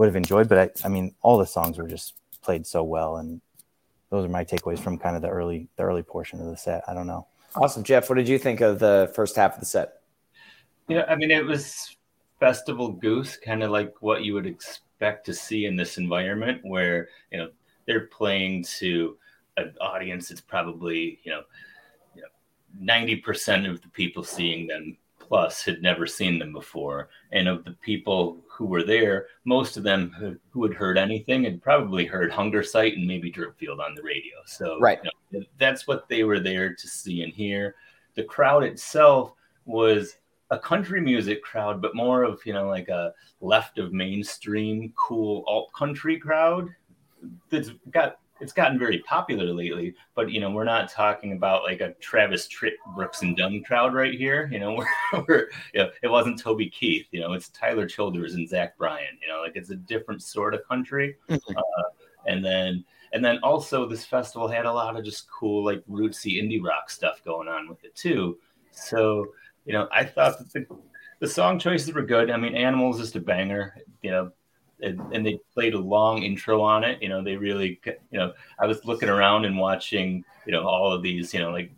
would 0.00 0.06
have 0.06 0.16
enjoyed. 0.16 0.48
But 0.48 0.58
I, 0.58 0.86
I 0.86 0.88
mean, 0.88 1.14
all 1.20 1.36
the 1.36 1.46
songs 1.46 1.76
were 1.76 1.86
just 1.86 2.14
played 2.40 2.66
so 2.66 2.82
well, 2.82 3.18
and 3.18 3.42
those 4.08 4.24
are 4.24 4.30
my 4.30 4.44
takeaways 4.44 4.78
from 4.78 4.96
kind 4.96 5.14
of 5.14 5.20
the 5.20 5.28
early 5.28 5.68
the 5.76 5.82
early 5.82 6.02
portion 6.02 6.40
of 6.40 6.46
the 6.46 6.56
set. 6.56 6.82
I 6.88 6.94
don't 6.94 7.06
know. 7.06 7.26
Awesome, 7.54 7.84
Jeff. 7.84 8.08
What 8.08 8.16
did 8.16 8.26
you 8.26 8.38
think 8.38 8.62
of 8.62 8.78
the 8.78 9.12
first 9.14 9.36
half 9.36 9.54
of 9.54 9.60
the 9.60 9.66
set? 9.66 10.00
Yeah, 10.88 11.04
I 11.06 11.16
mean, 11.16 11.30
it 11.30 11.44
was 11.44 11.96
festival 12.40 12.92
goose, 12.92 13.36
kind 13.36 13.62
of 13.62 13.70
like 13.70 13.94
what 14.00 14.24
you 14.24 14.32
would 14.32 14.46
expect 14.46 15.26
to 15.26 15.34
see 15.34 15.66
in 15.66 15.76
this 15.76 15.98
environment, 15.98 16.60
where 16.64 17.08
you 17.30 17.36
know 17.36 17.50
they're 17.86 18.06
playing 18.06 18.64
to 18.78 19.18
an 19.58 19.74
audience 19.82 20.30
that's 20.30 20.40
probably 20.40 21.20
you 21.24 21.30
know 21.30 21.42
ninety 22.78 23.16
percent 23.16 23.66
of 23.66 23.82
the 23.82 23.88
people 23.88 24.24
seeing 24.24 24.66
them 24.66 24.96
plus 25.30 25.62
had 25.62 25.80
never 25.80 26.08
seen 26.08 26.40
them 26.40 26.52
before, 26.52 27.08
and 27.30 27.46
of 27.46 27.64
the 27.64 27.70
people 27.70 28.38
who 28.48 28.66
were 28.66 28.82
there, 28.82 29.26
most 29.44 29.76
of 29.76 29.84
them 29.84 30.10
who, 30.18 30.36
who 30.50 30.64
had 30.64 30.74
heard 30.74 30.98
anything 30.98 31.44
had 31.44 31.62
probably 31.62 32.04
heard 32.04 32.32
Hungersite 32.32 32.96
and 32.96 33.06
maybe 33.06 33.30
Dripfield 33.30 33.78
on 33.78 33.94
the 33.94 34.02
radio. 34.02 34.38
So 34.44 34.80
Right. 34.80 34.98
you 35.30 35.38
know, 35.38 35.46
that's 35.56 35.86
what 35.86 36.08
they 36.08 36.24
were 36.24 36.40
there 36.40 36.74
to 36.74 36.88
see 36.88 37.22
and 37.22 37.32
hear. 37.32 37.76
The 38.16 38.24
crowd 38.24 38.64
itself 38.64 39.34
was 39.66 40.16
a 40.50 40.58
country 40.58 41.00
music 41.00 41.44
crowd, 41.44 41.80
but 41.80 41.94
more 41.94 42.24
of 42.24 42.44
you 42.44 42.52
know 42.52 42.66
like 42.66 42.88
a 42.88 43.14
left 43.40 43.78
of 43.78 43.92
mainstream 43.92 44.92
cool 44.96 45.44
alt 45.46 45.72
country 45.74 46.18
crowd. 46.18 46.68
That's 47.50 47.70
got 47.92 48.18
it's 48.40 48.52
gotten 48.52 48.78
very 48.78 48.98
popular 49.00 49.46
lately, 49.46 49.94
but 50.14 50.30
you 50.30 50.40
know 50.40 50.50
we're 50.50 50.64
not 50.64 50.90
talking 50.90 51.32
about 51.32 51.62
like 51.62 51.80
a 51.80 51.92
Travis 51.94 52.48
Tritt, 52.48 52.74
Brooks 52.94 53.22
and 53.22 53.36
Dunn 53.36 53.62
crowd 53.62 53.94
right 53.94 54.14
here. 54.14 54.48
You 54.52 54.60
know 54.60 54.74
we're, 55.12 55.24
we're 55.28 55.50
you 55.74 55.82
know 55.82 55.90
it 56.02 56.08
wasn't 56.08 56.38
Toby 56.38 56.68
Keith. 56.70 57.06
You 57.10 57.20
know 57.20 57.32
it's 57.32 57.48
Tyler 57.50 57.86
Childers 57.86 58.34
and 58.34 58.48
Zach 58.48 58.76
Bryan. 58.78 59.18
You 59.22 59.28
know 59.28 59.40
like 59.40 59.56
it's 59.56 59.70
a 59.70 59.76
different 59.76 60.22
sort 60.22 60.54
of 60.54 60.66
country. 60.66 61.16
Uh, 61.28 61.38
and 62.26 62.44
then 62.44 62.84
and 63.12 63.24
then 63.24 63.38
also 63.42 63.86
this 63.86 64.04
festival 64.04 64.48
had 64.48 64.66
a 64.66 64.72
lot 64.72 64.96
of 64.96 65.04
just 65.04 65.30
cool 65.30 65.64
like 65.64 65.84
rootsy 65.86 66.42
indie 66.42 66.62
rock 66.62 66.90
stuff 66.90 67.22
going 67.24 67.48
on 67.48 67.68
with 67.68 67.82
it 67.84 67.94
too. 67.94 68.38
So 68.72 69.26
you 69.64 69.72
know, 69.72 69.88
I 69.92 70.04
thought 70.04 70.38
that 70.38 70.52
the, 70.52 70.66
the 71.20 71.28
song 71.28 71.58
choices 71.58 71.92
were 71.92 72.02
good. 72.02 72.30
I 72.30 72.36
mean, 72.36 72.54
Animals 72.54 73.00
is 73.00 73.14
a 73.14 73.20
banger. 73.20 73.76
You 74.02 74.10
know, 74.10 74.32
and, 74.82 75.00
and, 75.12 75.26
they 75.26 75.38
played 75.54 75.74
a 75.74 75.78
long 75.78 76.22
intro 76.22 76.60
on 76.60 76.84
it. 76.84 77.02
You 77.02 77.08
know, 77.08 77.22
they 77.22 77.36
really, 77.36 77.80
you 77.84 78.18
know, 78.18 78.32
I 78.58 78.66
was 78.66 78.84
looking 78.84 79.08
around 79.08 79.44
and 79.44 79.58
watching, 79.58 80.24
you 80.46 80.52
know, 80.52 80.66
all 80.66 80.92
of 80.92 81.02
these, 81.02 81.32
you 81.34 81.40
know, 81.40 81.50
like 81.50 81.70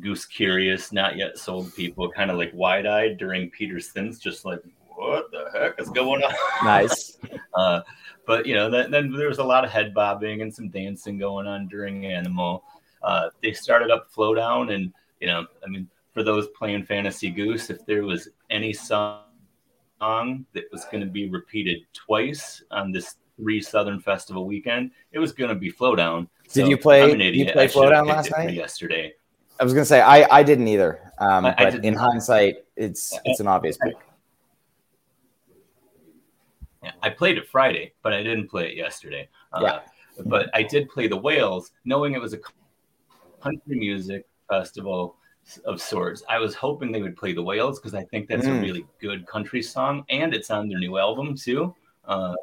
Goose 0.00 0.24
Curious, 0.24 0.92
not 0.92 1.16
yet 1.16 1.38
sold 1.38 1.74
people, 1.74 2.10
kind 2.10 2.30
of 2.30 2.36
like 2.36 2.50
wide 2.54 2.86
eyed 2.86 3.18
during 3.18 3.50
Peter's 3.50 3.92
synths, 3.92 4.20
just 4.20 4.44
like, 4.44 4.60
what 4.96 5.30
the 5.30 5.50
heck 5.52 5.80
is 5.80 5.90
going 5.90 6.22
on? 6.22 6.34
Nice. 6.64 7.18
uh, 7.54 7.80
but, 8.26 8.46
you 8.46 8.54
know, 8.54 8.70
then, 8.70 8.90
then 8.90 9.12
there 9.12 9.28
was 9.28 9.38
a 9.38 9.44
lot 9.44 9.64
of 9.64 9.70
head 9.70 9.94
bobbing 9.94 10.42
and 10.42 10.52
some 10.52 10.68
dancing 10.68 11.18
going 11.18 11.46
on 11.46 11.68
during 11.68 12.06
Animal. 12.06 12.64
Uh, 13.02 13.28
they 13.42 13.52
started 13.52 13.90
up 13.90 14.10
Flodown, 14.12 14.74
and, 14.74 14.92
you 15.20 15.26
know, 15.26 15.46
I 15.64 15.68
mean, 15.68 15.88
for 16.12 16.22
those 16.22 16.48
playing 16.58 16.84
Fantasy 16.84 17.30
Goose, 17.30 17.70
if 17.70 17.84
there 17.86 18.04
was 18.04 18.28
any 18.50 18.72
song 18.72 19.20
that 20.00 20.64
was 20.72 20.84
going 20.86 21.00
to 21.00 21.10
be 21.10 21.28
repeated 21.28 21.78
twice 21.92 22.62
on 22.70 22.92
this 22.92 23.16
three 23.36 23.60
Southern 23.60 24.00
Festival 24.00 24.46
weekend, 24.46 24.90
it 25.12 25.18
was 25.18 25.32
going 25.32 25.48
to 25.48 25.54
be 25.54 25.70
Flodown. 25.70 26.28
Did 26.52 26.68
you 26.68 26.76
play? 26.76 27.10
You 27.32 27.52
play 27.52 27.68
Flodown 27.68 28.06
last 28.06 28.30
night? 28.30 28.52
Yesterday. 28.52 29.14
I 29.58 29.64
was 29.64 29.72
going 29.72 29.82
to 29.82 29.88
say 29.88 30.00
I, 30.00 30.38
I 30.38 30.42
didn't 30.42 30.68
either. 30.68 31.12
Um, 31.18 31.46
I, 31.46 31.54
but 31.58 31.74
I 31.74 31.78
in 31.78 31.94
hindsight, 31.94 32.64
it's 32.76 33.18
it's 33.24 33.40
an 33.40 33.46
obvious 33.46 33.78
pick. 33.78 33.94
Yeah, 36.82 36.92
I 37.02 37.10
played 37.10 37.38
it 37.38 37.48
Friday, 37.48 37.94
but 38.02 38.12
I 38.12 38.22
didn't 38.22 38.48
play 38.48 38.68
it 38.68 38.76
yesterday. 38.76 39.28
Uh, 39.52 39.60
yeah. 39.62 39.80
But 40.26 40.50
I 40.54 40.62
did 40.62 40.88
play 40.88 41.08
the 41.08 41.16
Whales, 41.16 41.72
knowing 41.84 42.14
it 42.14 42.20
was 42.20 42.32
a 42.32 42.38
country 43.42 43.78
music 43.78 44.26
festival 44.48 45.16
of 45.64 45.80
sorts. 45.80 46.22
I 46.28 46.38
was 46.38 46.54
hoping 46.54 46.92
they 46.92 47.02
would 47.02 47.16
play 47.16 47.32
the 47.32 47.42
Whales 47.42 47.78
because 47.78 47.94
I 47.94 48.04
think 48.04 48.28
that's 48.28 48.46
mm. 48.46 48.58
a 48.58 48.60
really 48.60 48.86
good 49.00 49.26
country 49.26 49.62
song, 49.62 50.04
and 50.08 50.34
it's 50.34 50.50
on 50.50 50.68
their 50.68 50.78
new 50.78 50.98
album 50.98 51.36
too. 51.36 51.74
Uh, 52.04 52.34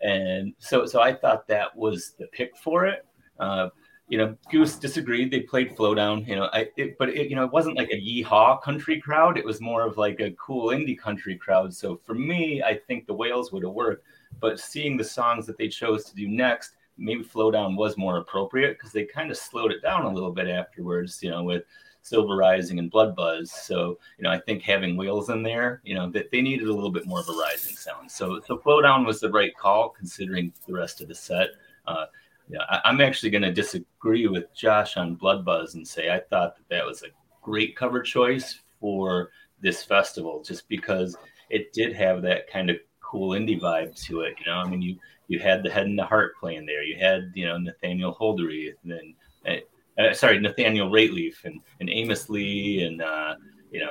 and 0.00 0.54
so, 0.58 0.86
so 0.86 1.00
I 1.00 1.12
thought 1.12 1.46
that 1.48 1.76
was 1.76 2.12
the 2.18 2.26
pick 2.28 2.56
for 2.56 2.86
it. 2.86 3.04
Uh, 3.38 3.68
you 4.08 4.16
know, 4.16 4.36
Goose 4.50 4.76
disagreed. 4.76 5.30
They 5.30 5.40
played 5.40 5.76
Flodown. 5.76 6.26
You 6.26 6.36
know, 6.36 6.48
I, 6.52 6.68
it, 6.76 6.96
but 6.98 7.10
it, 7.10 7.28
you 7.28 7.36
know, 7.36 7.44
it 7.44 7.52
wasn't 7.52 7.76
like 7.76 7.90
a 7.90 8.00
yeehaw 8.00 8.62
country 8.62 9.00
crowd. 9.00 9.36
It 9.36 9.44
was 9.44 9.60
more 9.60 9.82
of 9.86 9.98
like 9.98 10.20
a 10.20 10.30
cool 10.32 10.68
indie 10.68 10.98
country 10.98 11.36
crowd. 11.36 11.74
So 11.74 12.00
for 12.04 12.14
me, 12.14 12.62
I 12.62 12.74
think 12.74 13.06
the 13.06 13.12
Whales 13.12 13.52
would 13.52 13.64
have 13.64 13.72
worked. 13.72 14.04
But 14.40 14.60
seeing 14.60 14.96
the 14.96 15.04
songs 15.04 15.46
that 15.46 15.58
they 15.58 15.68
chose 15.68 16.04
to 16.04 16.14
do 16.14 16.26
next, 16.26 16.72
maybe 16.96 17.22
Flodown 17.22 17.76
was 17.76 17.98
more 17.98 18.16
appropriate 18.16 18.78
because 18.78 18.92
they 18.92 19.04
kind 19.04 19.30
of 19.30 19.36
slowed 19.36 19.72
it 19.72 19.82
down 19.82 20.06
a 20.06 20.12
little 20.12 20.32
bit 20.32 20.48
afterwards. 20.48 21.22
You 21.22 21.30
know, 21.30 21.42
with 21.42 21.64
Silver 22.02 22.36
Rising 22.36 22.78
and 22.78 22.90
Blood 22.90 23.14
Buzz. 23.14 23.50
So, 23.50 23.98
you 24.18 24.24
know, 24.24 24.30
I 24.30 24.40
think 24.40 24.62
having 24.62 24.96
Whales 24.96 25.30
in 25.30 25.42
there, 25.42 25.80
you 25.84 25.94
know, 25.94 26.10
that 26.10 26.30
they 26.30 26.40
needed 26.40 26.68
a 26.68 26.72
little 26.72 26.90
bit 26.90 27.06
more 27.06 27.20
of 27.20 27.28
a 27.28 27.32
rising 27.32 27.76
sound. 27.76 28.10
So, 28.10 28.40
so 28.46 28.58
Flodown 28.58 29.06
was 29.06 29.20
the 29.20 29.30
right 29.30 29.56
call 29.56 29.90
considering 29.90 30.52
the 30.66 30.74
rest 30.74 31.00
of 31.00 31.08
the 31.08 31.14
set. 31.14 31.48
Uh, 31.86 32.06
yeah, 32.48 32.60
I, 32.68 32.90
am 32.90 33.00
actually 33.00 33.30
going 33.30 33.42
to 33.42 33.52
disagree 33.52 34.26
with 34.26 34.54
Josh 34.54 34.96
on 34.96 35.16
Blood 35.16 35.44
Buzz 35.44 35.74
and 35.74 35.86
say 35.86 36.10
I 36.10 36.20
thought 36.20 36.56
that 36.56 36.68
that 36.70 36.86
was 36.86 37.02
a 37.02 37.08
great 37.42 37.76
cover 37.76 38.00
choice 38.00 38.60
for 38.80 39.30
this 39.60 39.82
festival, 39.82 40.42
just 40.42 40.68
because 40.68 41.16
it 41.50 41.72
did 41.72 41.94
have 41.94 42.22
that 42.22 42.50
kind 42.50 42.70
of 42.70 42.76
cool 43.02 43.30
indie 43.30 43.60
vibe 43.60 44.00
to 44.04 44.20
it. 44.20 44.34
You 44.38 44.46
know, 44.46 44.58
I 44.58 44.68
mean, 44.68 44.82
you 44.82 44.96
you 45.28 45.38
had 45.38 45.62
the 45.62 45.70
Head 45.70 45.86
and 45.86 45.98
the 45.98 46.04
Heart 46.04 46.36
playing 46.38 46.66
there. 46.66 46.82
You 46.82 46.98
had 46.98 47.32
you 47.34 47.46
know 47.46 47.58
Nathaniel 47.58 48.14
Holdery, 48.14 48.72
and 48.82 48.92
then 48.92 49.14
eh, 49.46 49.60
uh, 49.98 50.12
sorry, 50.12 50.38
Nathaniel 50.38 50.90
Rateliff 50.90 51.44
and, 51.44 51.60
and 51.80 51.90
Amos 51.90 52.28
Lee 52.28 52.84
and, 52.84 53.02
uh, 53.02 53.34
you 53.70 53.80
know, 53.80 53.90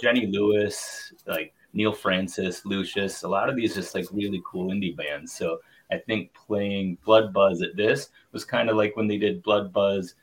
Jenny 0.00 0.26
Lewis, 0.26 1.12
like 1.26 1.52
Neal 1.72 1.92
Francis, 1.92 2.64
Lucius, 2.64 3.22
a 3.22 3.28
lot 3.28 3.48
of 3.48 3.56
these 3.56 3.74
just 3.74 3.94
like 3.94 4.06
really 4.12 4.42
cool 4.44 4.70
indie 4.70 4.96
bands. 4.96 5.32
So 5.32 5.58
I 5.90 5.98
think 5.98 6.32
playing 6.34 6.98
Blood 7.04 7.32
Buzz 7.32 7.62
at 7.62 7.76
this 7.76 8.08
was 8.32 8.44
kind 8.44 8.70
of 8.70 8.76
like 8.76 8.96
when 8.96 9.08
they 9.08 9.18
did 9.18 9.42
Blood 9.42 9.72
Buzz. 9.72 10.14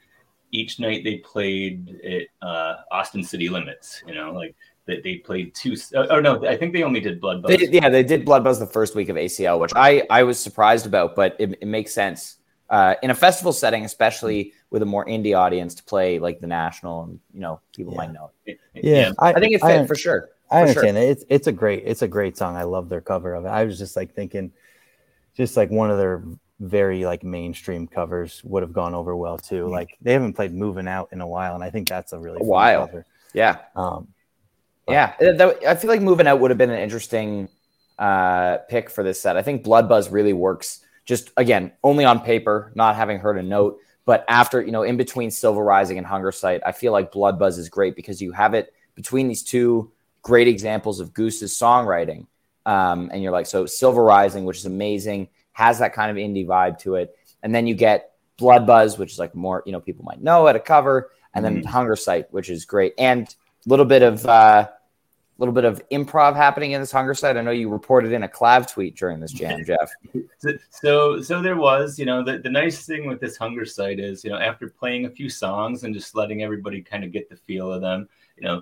Each 0.52 0.80
night 0.80 1.04
they 1.04 1.18
played 1.18 2.02
at 2.04 2.48
uh, 2.48 2.78
Austin 2.92 3.24
City 3.24 3.50
Limits, 3.50 4.02
you 4.08 4.16
know, 4.16 4.34
like 4.34 4.56
that 4.88 5.04
they 5.04 5.18
played 5.18 5.54
two. 5.54 5.76
Uh, 5.96 6.08
oh 6.10 6.20
no, 6.20 6.44
I 6.48 6.58
think 6.58 6.74
they 6.74 6.82
only 6.82 7.00
did 7.00 7.22
Blood 7.22 7.44
Buzz. 7.44 7.50
They 7.50 7.58
did, 7.58 7.74
yeah, 7.74 7.90
they 7.90 8.04
did 8.04 8.26
Blood 8.26 8.44
Buzz 8.44 8.58
the 8.58 8.66
first 8.66 8.96
week 8.96 9.10
of 9.10 9.16
ACL, 9.16 9.60
which 9.60 9.72
I 9.76 10.04
I 10.10 10.24
was 10.24 10.40
surprised 10.40 10.88
about, 10.88 11.16
but 11.16 11.36
it, 11.40 11.52
it 11.62 11.68
makes 11.68 11.94
sense 11.94 12.38
uh, 12.70 12.96
in 13.04 13.12
a 13.12 13.16
festival 13.16 13.54
setting, 13.54 13.86
especially 13.86 14.54
with 14.72 14.82
a 14.82 14.86
more 14.86 15.06
indie 15.06 15.38
audience, 15.38 15.76
to 15.76 15.84
play 15.84 16.20
like 16.20 16.40
the 16.40 16.48
national, 16.48 17.04
and 17.04 17.20
you 17.34 17.40
know, 17.40 17.60
people 17.76 17.94
yeah. 17.94 17.98
might 17.98 18.12
know 18.12 18.32
it. 18.46 18.60
Yeah, 18.74 18.82
yeah. 18.82 19.12
I, 19.20 19.34
I, 19.34 19.40
think 19.40 19.54
it 19.54 19.62
fit 19.62 19.88
for 19.88 19.96
sure. 19.96 20.30
I 20.52 20.62
understand 20.62 20.98
sure. 20.98 21.04
it. 21.04 21.10
It's 21.10 21.26
it's 21.30 21.48
a 21.48 21.52
great 21.52 21.84
it's 21.86 22.02
a 22.02 22.08
great 22.08 22.38
song. 22.38 22.56
I 22.56 22.64
love 22.64 22.90
their 22.90 23.02
cover 23.02 23.34
of 23.34 23.46
it. 23.46 23.50
I 23.50 23.64
was 23.64 23.78
just 23.78 23.96
like 23.96 24.14
thinking, 24.14 24.52
just 25.36 25.58
like 25.58 25.70
one 25.70 25.92
of 25.92 25.98
their 25.98 26.24
very 26.60 27.06
like 27.06 27.24
mainstream 27.24 27.88
covers 27.88 28.44
would 28.44 28.64
have 28.64 28.74
gone 28.74 28.94
over 28.94 29.16
well 29.16 29.38
too. 29.38 29.64
Mm-hmm. 29.64 29.72
Like 29.72 29.98
they 30.02 30.14
haven't 30.14 30.34
played 30.34 30.54
"Moving 30.54 30.88
Out" 30.88 31.10
in 31.12 31.22
a 31.22 31.28
while, 31.28 31.56
and 31.56 31.64
I 31.64 31.70
think 31.70 31.88
that's 31.88 32.14
a 32.14 32.20
really 32.20 32.40
a 32.42 32.44
while. 32.44 32.88
Cover. 32.88 33.06
Yeah. 33.34 33.58
Um, 33.76 34.08
yeah, 34.88 35.14
I 35.68 35.76
feel 35.76 35.90
like 35.90 36.02
"Moving 36.02 36.28
Out" 36.28 36.40
would 36.40 36.52
have 36.52 36.58
been 36.58 36.72
an 36.72 36.80
interesting 36.80 37.48
uh, 38.00 38.58
pick 38.70 38.90
for 38.90 39.04
this 39.04 39.22
set. 39.22 39.38
I 39.38 39.44
think 39.44 39.64
Blood 39.64 39.88
Buzz 39.88 40.10
really 40.10 40.34
works 40.34 40.84
just 41.06 41.32
again, 41.38 41.72
only 41.84 42.06
on 42.06 42.22
paper, 42.22 42.72
not 42.76 42.96
having 42.96 43.20
heard 43.20 43.38
a 43.38 43.44
note. 43.44 43.80
But 44.10 44.26
after, 44.28 44.60
you 44.60 44.72
know, 44.72 44.82
in 44.82 44.98
between 44.98 45.30
Silver 45.30 45.64
Rising 45.64 46.00
and 46.00 46.08
Hungersite, 46.08 46.62
I 46.66 46.72
feel 46.72 46.92
like 46.92 47.12
Blood 47.12 47.38
Buzz 47.38 47.60
is 47.60 47.70
great 47.70 47.96
because 47.96 48.20
you 48.20 48.32
have 48.32 48.56
it 48.56 48.74
between 48.96 49.28
these 49.28 49.44
two 49.44 49.92
great 50.24 50.48
examples 50.48 51.00
of 51.00 51.14
Goose's 51.14 51.54
songwriting. 51.54 52.26
Um, 52.66 53.12
and 53.14 53.22
you're 53.22 53.32
like, 53.32 53.46
so 53.46 53.68
Silver 53.68 54.04
Rising, 54.04 54.46
which 54.46 54.58
is 54.58 54.66
amazing, 54.66 55.28
has 55.52 55.78
that 55.78 55.94
kind 55.94 56.10
of 56.10 56.18
indie 56.18 56.48
vibe 56.48 56.80
to 56.80 56.96
it. 56.96 57.16
And 57.44 57.54
then 57.54 57.68
you 57.68 57.76
get 57.76 58.14
Blood 58.38 58.66
Buzz, 58.66 58.98
which 58.98 59.12
is 59.12 59.20
like 59.20 59.36
more, 59.36 59.62
you 59.68 59.72
know, 59.72 59.80
people 59.80 60.06
might 60.06 60.24
know 60.24 60.48
at 60.48 60.56
a 60.56 60.60
cover, 60.60 61.12
and 61.36 61.46
then 61.46 61.62
mm-hmm. 61.62 61.70
Hungersite, 61.72 62.32
which 62.32 62.50
is 62.50 62.66
great. 62.66 62.96
And 62.98 63.28
a 63.28 63.70
little 63.70 63.86
bit 63.86 64.02
of 64.02 64.26
uh, 64.26 64.70
little 65.40 65.54
bit 65.54 65.66
of 65.66 65.82
improv 65.90 66.36
happening 66.36 66.72
in 66.72 66.82
this 66.82 66.92
Hungersite? 66.92 67.38
I 67.38 67.42
know 67.42 67.52
you 67.52 67.70
reported 67.70 68.12
in 68.12 68.24
a 68.24 68.28
Clav 68.28 68.72
tweet 68.72 68.96
during 68.96 69.20
this 69.20 69.32
jam, 69.32 69.64
Jeff. 69.66 69.92
so, 70.70 71.22
so 71.22 71.42
there 71.42 71.56
was, 71.56 71.98
you 71.98 72.06
know, 72.06 72.24
the, 72.24 72.40
the 72.40 72.50
nice 72.50 72.86
thing 72.86 73.08
with 73.08 73.20
this 73.20 73.38
Hungersite 73.38 74.00
is, 74.00 74.24
you 74.24 74.30
know, 74.30 74.38
after 74.38 74.70
playing 74.70 75.06
a 75.06 75.10
few 75.10 75.30
songs 75.30 75.84
and 75.84 75.94
just 75.94 76.16
letting 76.16 76.44
everybody 76.44 76.82
kind 76.82 77.04
of 77.04 77.12
get 77.12 77.30
the 77.30 77.38
feel 77.38 77.72
of 77.72 77.82
them, 77.82 78.08
you 78.38 78.44
know, 78.44 78.62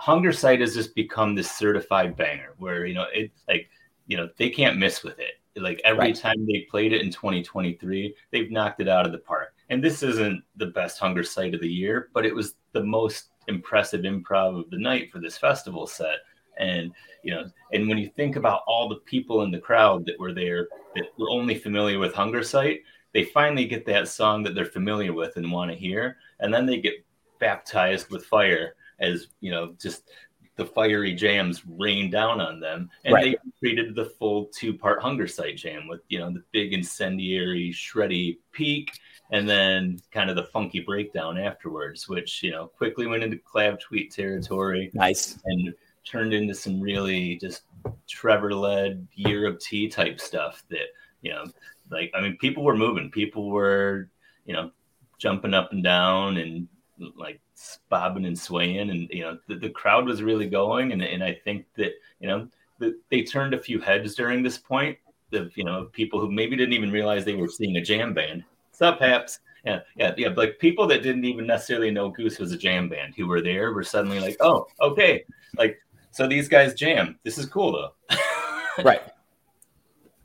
Hungersite 0.00 0.60
has 0.60 0.74
just 0.74 0.94
become 0.94 1.34
this 1.34 1.50
certified 1.50 2.16
banger 2.16 2.54
where, 2.58 2.86
you 2.86 2.94
know, 2.94 3.06
it's 3.12 3.42
like, 3.48 3.68
you 4.06 4.16
know, 4.16 4.28
they 4.36 4.50
can't 4.50 4.78
miss 4.78 5.02
with 5.02 5.18
it. 5.18 5.40
Like 5.56 5.80
every 5.84 6.06
right. 6.06 6.16
time 6.16 6.46
they 6.46 6.66
played 6.70 6.92
it 6.92 7.02
in 7.02 7.10
2023, 7.10 8.14
they've 8.30 8.50
knocked 8.50 8.80
it 8.80 8.88
out 8.88 9.06
of 9.06 9.12
the 9.12 9.18
park. 9.18 9.54
And 9.68 9.82
this 9.82 10.02
isn't 10.02 10.42
the 10.56 10.66
best 10.66 11.00
Hungersite 11.00 11.54
of 11.54 11.60
the 11.60 11.68
year, 11.68 12.08
but 12.12 12.26
it 12.26 12.34
was 12.34 12.54
the 12.72 12.82
most 12.82 13.29
impressive 13.48 14.02
improv 14.02 14.58
of 14.58 14.70
the 14.70 14.78
night 14.78 15.10
for 15.10 15.18
this 15.18 15.38
festival 15.38 15.86
set. 15.86 16.18
And 16.58 16.92
you 17.22 17.34
know, 17.34 17.44
and 17.72 17.88
when 17.88 17.98
you 17.98 18.08
think 18.08 18.36
about 18.36 18.62
all 18.66 18.88
the 18.88 18.96
people 18.96 19.42
in 19.42 19.50
the 19.50 19.58
crowd 19.58 20.04
that 20.06 20.18
were 20.18 20.34
there 20.34 20.68
that 20.94 21.06
were 21.18 21.30
only 21.30 21.54
familiar 21.54 21.98
with 21.98 22.12
Hungersite, 22.14 22.80
they 23.12 23.24
finally 23.24 23.66
get 23.66 23.86
that 23.86 24.08
song 24.08 24.42
that 24.42 24.54
they're 24.54 24.64
familiar 24.64 25.12
with 25.12 25.36
and 25.36 25.50
want 25.50 25.70
to 25.70 25.76
hear, 25.76 26.16
and 26.40 26.52
then 26.52 26.66
they 26.66 26.80
get 26.80 27.04
baptized 27.38 28.10
with 28.10 28.26
fire 28.26 28.74
as 29.00 29.28
you 29.40 29.50
know, 29.50 29.74
just 29.80 30.10
the 30.56 30.66
fiery 30.66 31.14
jams 31.14 31.62
rain 31.66 32.10
down 32.10 32.40
on 32.40 32.60
them, 32.60 32.90
and 33.04 33.14
right. 33.14 33.38
they 33.42 33.50
created 33.58 33.94
the 33.94 34.04
full 34.04 34.46
two-part 34.54 35.00
Hungersite 35.00 35.56
jam 35.56 35.88
with 35.88 36.02
you 36.08 36.18
know 36.18 36.30
the 36.30 36.42
big 36.52 36.72
incendiary, 36.72 37.70
shreddy 37.72 38.38
peak, 38.52 38.92
and 39.30 39.48
then 39.48 40.00
kind 40.10 40.28
of 40.28 40.36
the 40.36 40.44
funky 40.44 40.80
breakdown 40.80 41.38
afterwards, 41.38 42.08
which 42.08 42.42
you 42.42 42.50
know 42.50 42.66
quickly 42.66 43.06
went 43.06 43.22
into 43.22 43.36
Clav 43.36 43.80
tweet 43.80 44.12
territory. 44.12 44.90
Nice. 44.94 45.38
and 45.44 45.74
turned 46.04 46.32
into 46.32 46.54
some 46.54 46.80
really 46.80 47.36
just 47.36 47.62
Trevor-led 48.08 49.06
year 49.14 49.46
of 49.46 49.60
tea 49.60 49.88
type 49.88 50.20
stuff 50.20 50.64
that 50.70 50.88
you 51.22 51.30
know, 51.30 51.44
like 51.90 52.10
I 52.14 52.20
mean, 52.20 52.36
people 52.38 52.64
were 52.64 52.76
moving, 52.76 53.10
people 53.10 53.50
were 53.50 54.08
you 54.44 54.54
know 54.54 54.70
jumping 55.18 55.54
up 55.54 55.72
and 55.72 55.84
down 55.84 56.38
and 56.38 56.68
like 57.16 57.40
bobbing 57.88 58.26
and 58.26 58.38
swaying, 58.38 58.90
and 58.90 59.08
you 59.10 59.22
know 59.22 59.38
the, 59.46 59.56
the 59.56 59.70
crowd 59.70 60.06
was 60.06 60.22
really 60.22 60.48
going, 60.48 60.92
and 60.92 61.02
and 61.02 61.22
I 61.22 61.34
think 61.34 61.66
that 61.76 61.92
you 62.18 62.28
know 62.28 62.48
the, 62.78 62.98
they 63.10 63.22
turned 63.22 63.54
a 63.54 63.58
few 63.58 63.80
heads 63.80 64.14
during 64.14 64.42
this 64.42 64.58
point 64.58 64.98
of 65.32 65.56
you 65.56 65.64
know 65.64 65.84
people 65.92 66.20
who 66.20 66.30
maybe 66.30 66.56
didn't 66.56 66.74
even 66.74 66.90
realize 66.90 67.24
they 67.24 67.34
were 67.34 67.48
seeing 67.48 67.76
a 67.76 67.82
jam 67.82 68.12
band 68.12 68.44
Sup, 68.80 68.98
Haps? 68.98 69.40
Yeah, 69.64 69.80
yeah, 69.94 70.14
yeah. 70.16 70.28
Like 70.28 70.58
people 70.58 70.86
that 70.86 71.02
didn't 71.02 71.26
even 71.26 71.46
necessarily 71.46 71.90
know 71.90 72.08
Goose 72.08 72.38
was 72.38 72.50
a 72.52 72.56
jam 72.56 72.88
band 72.88 73.14
who 73.14 73.26
were 73.26 73.42
there 73.42 73.72
were 73.74 73.84
suddenly 73.84 74.18
like, 74.18 74.38
oh, 74.40 74.66
okay. 74.80 75.22
Like, 75.58 75.78
so 76.12 76.26
these 76.26 76.48
guys 76.48 76.72
jam. 76.72 77.18
This 77.22 77.36
is 77.36 77.44
cool 77.44 77.72
though. 77.72 78.16
right. 78.82 79.02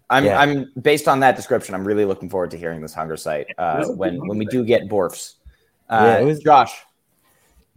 I'm 0.09 0.23
Yeah. 0.23 0.39
I'm 0.39 0.71
based 0.81 1.09
on 1.09 1.19
that 1.19 1.35
description. 1.35 1.75
I'm 1.75 1.83
really 1.85 2.05
looking 2.05 2.29
forward 2.29 2.51
to 2.51 2.57
hearing 2.57 2.79
this 2.79 2.95
Hungersite 2.95 3.47
uh, 3.57 3.85
when 3.89 4.25
when 4.25 4.37
we 4.37 4.45
do 4.45 4.63
get 4.63 4.83
Borfs. 4.87 5.33
Uh, 5.89 6.15
Yeah, 6.15 6.19
it 6.19 6.25
was- 6.25 6.39
Josh. 6.39 6.73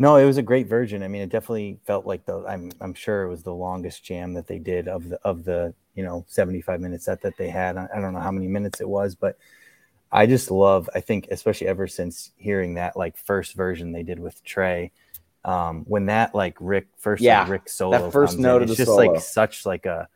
No, 0.00 0.14
it 0.14 0.26
was 0.26 0.36
a 0.36 0.42
great 0.42 0.68
version. 0.68 1.02
I 1.02 1.08
mean, 1.08 1.22
it 1.22 1.28
definitely 1.30 1.80
felt 1.84 2.06
like 2.06 2.24
the. 2.24 2.44
I'm 2.46 2.70
I'm 2.80 2.94
sure 2.94 3.24
it 3.24 3.28
was 3.28 3.42
the 3.42 3.52
longest 3.52 4.04
jam 4.04 4.32
that 4.34 4.46
they 4.46 4.60
did 4.60 4.86
of 4.86 5.08
the 5.08 5.18
of 5.24 5.42
the 5.42 5.74
you 5.96 6.04
know 6.04 6.24
75 6.28 6.80
minute 6.80 7.02
set 7.02 7.20
that 7.22 7.36
they 7.36 7.48
had. 7.48 7.76
I 7.76 7.88
I 7.92 8.00
don't 8.00 8.12
know 8.14 8.20
how 8.20 8.30
many 8.30 8.46
minutes 8.46 8.80
it 8.80 8.88
was, 8.88 9.16
but 9.16 9.36
I 10.10 10.26
just 10.26 10.50
love. 10.50 10.88
I 10.94 11.00
think 11.00 11.28
especially 11.30 11.66
ever 11.68 11.86
since 11.86 12.30
hearing 12.36 12.74
that 12.74 12.96
like 12.96 13.16
first 13.16 13.54
version 13.54 13.92
they 13.92 14.02
did 14.02 14.18
with 14.18 14.42
Trey, 14.42 14.92
um, 15.44 15.84
when 15.86 16.06
that 16.06 16.34
like 16.34 16.56
Rick 16.60 16.88
first 16.96 17.20
like, 17.20 17.26
Yeah, 17.26 17.48
Rick 17.48 17.68
solo 17.68 18.10
first 18.10 18.32
comes 18.34 18.42
note 18.42 18.56
in, 18.58 18.62
of 18.64 18.68
it's 18.70 18.78
the 18.78 18.84
just 18.84 18.96
solo. 18.96 19.12
like 19.12 19.20
such 19.20 19.66
like 19.66 19.86
a. 19.86 20.08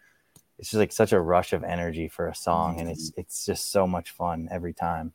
It's 0.59 0.71
just 0.71 0.79
like 0.79 0.93
such 0.93 1.13
a 1.13 1.21
rush 1.21 1.53
of 1.53 1.65
energy 1.65 2.07
for 2.09 2.29
a 2.29 2.35
song, 2.35 2.79
and 2.79 2.89
it's 2.89 3.13
it's 3.17 3.45
just 3.45 3.73
so 3.73 3.87
much 3.87 4.13
fun 4.13 4.49
every 4.51 4.73
time. 4.73 5.13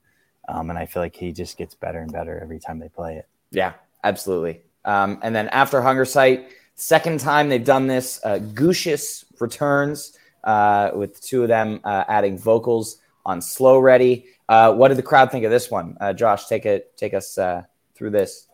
Um, 0.50 0.70
and 0.70 0.78
I 0.78 0.86
feel 0.86 1.02
like 1.02 1.16
he 1.16 1.32
just 1.32 1.58
gets 1.58 1.74
better 1.76 2.00
and 2.00 2.12
better 2.12 2.40
every 2.40 2.60
time 2.60 2.80
they 2.80 2.90
play 2.90 3.16
it. 3.18 3.28
Yeah, 3.52 3.74
absolutely. 4.04 4.62
Um, 4.86 5.20
and 5.22 5.36
then 5.36 5.48
after 5.50 5.82
Hungersite, 5.82 6.48
second 6.76 7.20
time 7.20 7.50
they've 7.50 7.64
done 7.64 7.88
this, 7.88 8.20
uh, 8.24 8.40
Gucius 8.40 9.26
returns 9.40 10.18
uh, 10.44 10.92
with 10.94 11.22
two 11.22 11.44
of 11.44 11.50
them 11.50 11.82
uh, 11.84 12.04
adding 12.08 12.38
vocals 12.38 12.98
on 13.28 13.42
Slow 13.42 13.78
Ready. 13.78 14.26
Uh, 14.50 14.74
what 14.74 14.88
did 14.88 14.98
the 14.98 15.04
crowd 15.04 15.32
think 15.32 15.44
of 15.44 15.52
this 15.52 15.70
one? 15.70 15.98
Uh, 16.00 16.14
Josh, 16.14 16.48
take 16.48 16.66
it, 16.66 16.96
take 16.98 17.14
us 17.14 17.38
uh, 17.38 17.64
through 17.94 18.12
this. 18.12 18.48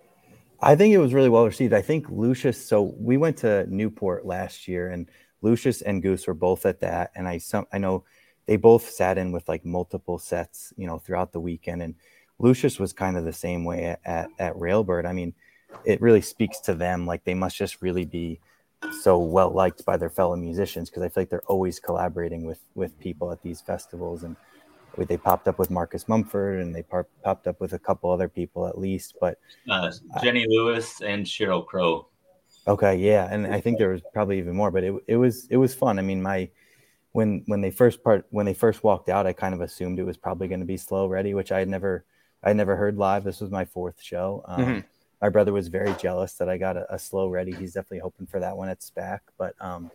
I 0.59 0.75
think 0.75 0.93
it 0.93 0.97
was 0.97 1.13
really 1.13 1.29
well 1.29 1.45
received. 1.45 1.73
I 1.73 1.81
think 1.81 2.09
Lucius. 2.09 2.65
So 2.65 2.95
we 2.97 3.17
went 3.17 3.37
to 3.37 3.67
Newport 3.67 4.25
last 4.25 4.67
year, 4.67 4.89
and 4.89 5.09
Lucius 5.41 5.81
and 5.81 6.01
Goose 6.01 6.25
were 6.25 6.33
both 6.33 6.65
at 6.65 6.79
that. 6.79 7.11
And 7.15 7.27
I 7.27 7.37
some 7.37 7.67
I 7.71 7.77
know 7.77 8.03
they 8.47 8.55
both 8.55 8.89
sat 8.89 9.17
in 9.17 9.31
with 9.31 9.47
like 9.47 9.63
multiple 9.63 10.17
sets, 10.17 10.73
you 10.75 10.87
know, 10.87 10.97
throughout 10.97 11.33
the 11.33 11.39
weekend. 11.39 11.83
And 11.83 11.95
Lucius 12.39 12.79
was 12.79 12.93
kind 12.93 13.17
of 13.17 13.25
the 13.25 13.33
same 13.33 13.65
way 13.65 13.85
at 13.85 13.99
at, 14.05 14.29
at 14.39 14.55
Railbird. 14.55 15.05
I 15.05 15.13
mean, 15.13 15.33
it 15.85 16.01
really 16.01 16.21
speaks 16.21 16.59
to 16.61 16.73
them. 16.73 17.05
Like 17.05 17.25
they 17.25 17.35
must 17.35 17.57
just 17.57 17.81
really 17.81 18.05
be 18.05 18.39
so 19.01 19.19
well 19.19 19.51
liked 19.51 19.85
by 19.85 19.97
their 19.97 20.09
fellow 20.09 20.35
musicians 20.35 20.89
because 20.89 21.03
I 21.03 21.09
feel 21.09 21.21
like 21.21 21.29
they're 21.29 21.43
always 21.47 21.79
collaborating 21.79 22.45
with 22.45 22.61
with 22.73 22.97
people 22.99 23.31
at 23.31 23.43
these 23.43 23.61
festivals 23.61 24.23
and. 24.23 24.35
They 24.97 25.17
popped 25.17 25.47
up 25.47 25.59
with 25.59 25.69
Marcus 25.69 26.07
Mumford, 26.07 26.59
and 26.61 26.73
they 26.75 26.83
par- 26.83 27.07
popped 27.23 27.47
up 27.47 27.59
with 27.59 27.73
a 27.73 27.79
couple 27.79 28.11
other 28.11 28.29
people 28.29 28.67
at 28.67 28.77
least. 28.77 29.15
But 29.19 29.37
Uh, 29.69 29.91
Jenny 30.21 30.45
Lewis 30.47 31.01
and 31.01 31.25
Sheryl 31.25 31.65
Crow. 31.65 32.07
Okay, 32.67 32.95
yeah, 32.95 33.27
and 33.29 33.45
I 33.47 33.59
think 33.59 33.77
there 33.77 33.89
was 33.89 34.01
probably 34.13 34.37
even 34.37 34.55
more, 34.55 34.71
but 34.71 34.83
it 34.83 34.93
it 35.07 35.17
was 35.17 35.47
it 35.49 35.57
was 35.57 35.73
fun. 35.73 35.99
I 35.99 36.01
mean, 36.01 36.21
my 36.21 36.49
when 37.11 37.43
when 37.47 37.61
they 37.61 37.71
first 37.71 38.03
part 38.03 38.25
when 38.29 38.45
they 38.45 38.53
first 38.53 38.83
walked 38.83 39.09
out, 39.09 39.27
I 39.27 39.33
kind 39.33 39.53
of 39.53 39.61
assumed 39.61 39.99
it 39.99 40.03
was 40.05 40.17
probably 40.17 40.47
going 40.47 40.61
to 40.61 40.65
be 40.65 40.77
slow 40.77 41.07
ready, 41.07 41.33
which 41.33 41.51
I 41.51 41.59
had 41.59 41.67
never 41.67 42.05
I 42.43 42.49
had 42.49 42.57
never 42.57 42.75
heard 42.75 42.97
live. 42.97 43.23
This 43.23 43.41
was 43.41 43.51
my 43.51 43.65
fourth 43.65 44.01
show. 44.01 44.43
Um, 44.47 44.61
Mhm. 44.63 44.83
My 45.21 45.29
brother 45.29 45.53
was 45.53 45.69
very 45.69 45.93
jealous 46.01 46.33
that 46.33 46.49
I 46.49 46.57
got 46.57 46.75
a, 46.75 46.93
a 46.93 46.99
slow 46.99 47.29
ready. 47.29 47.53
He's 47.53 47.73
definitely 47.73 47.99
hoping 47.99 48.27
for 48.27 48.41
that 48.41 48.57
one 48.57 48.67
at 48.67 48.81
SPAC, 48.81 49.19
but 49.37 49.55
um, 49.61 49.89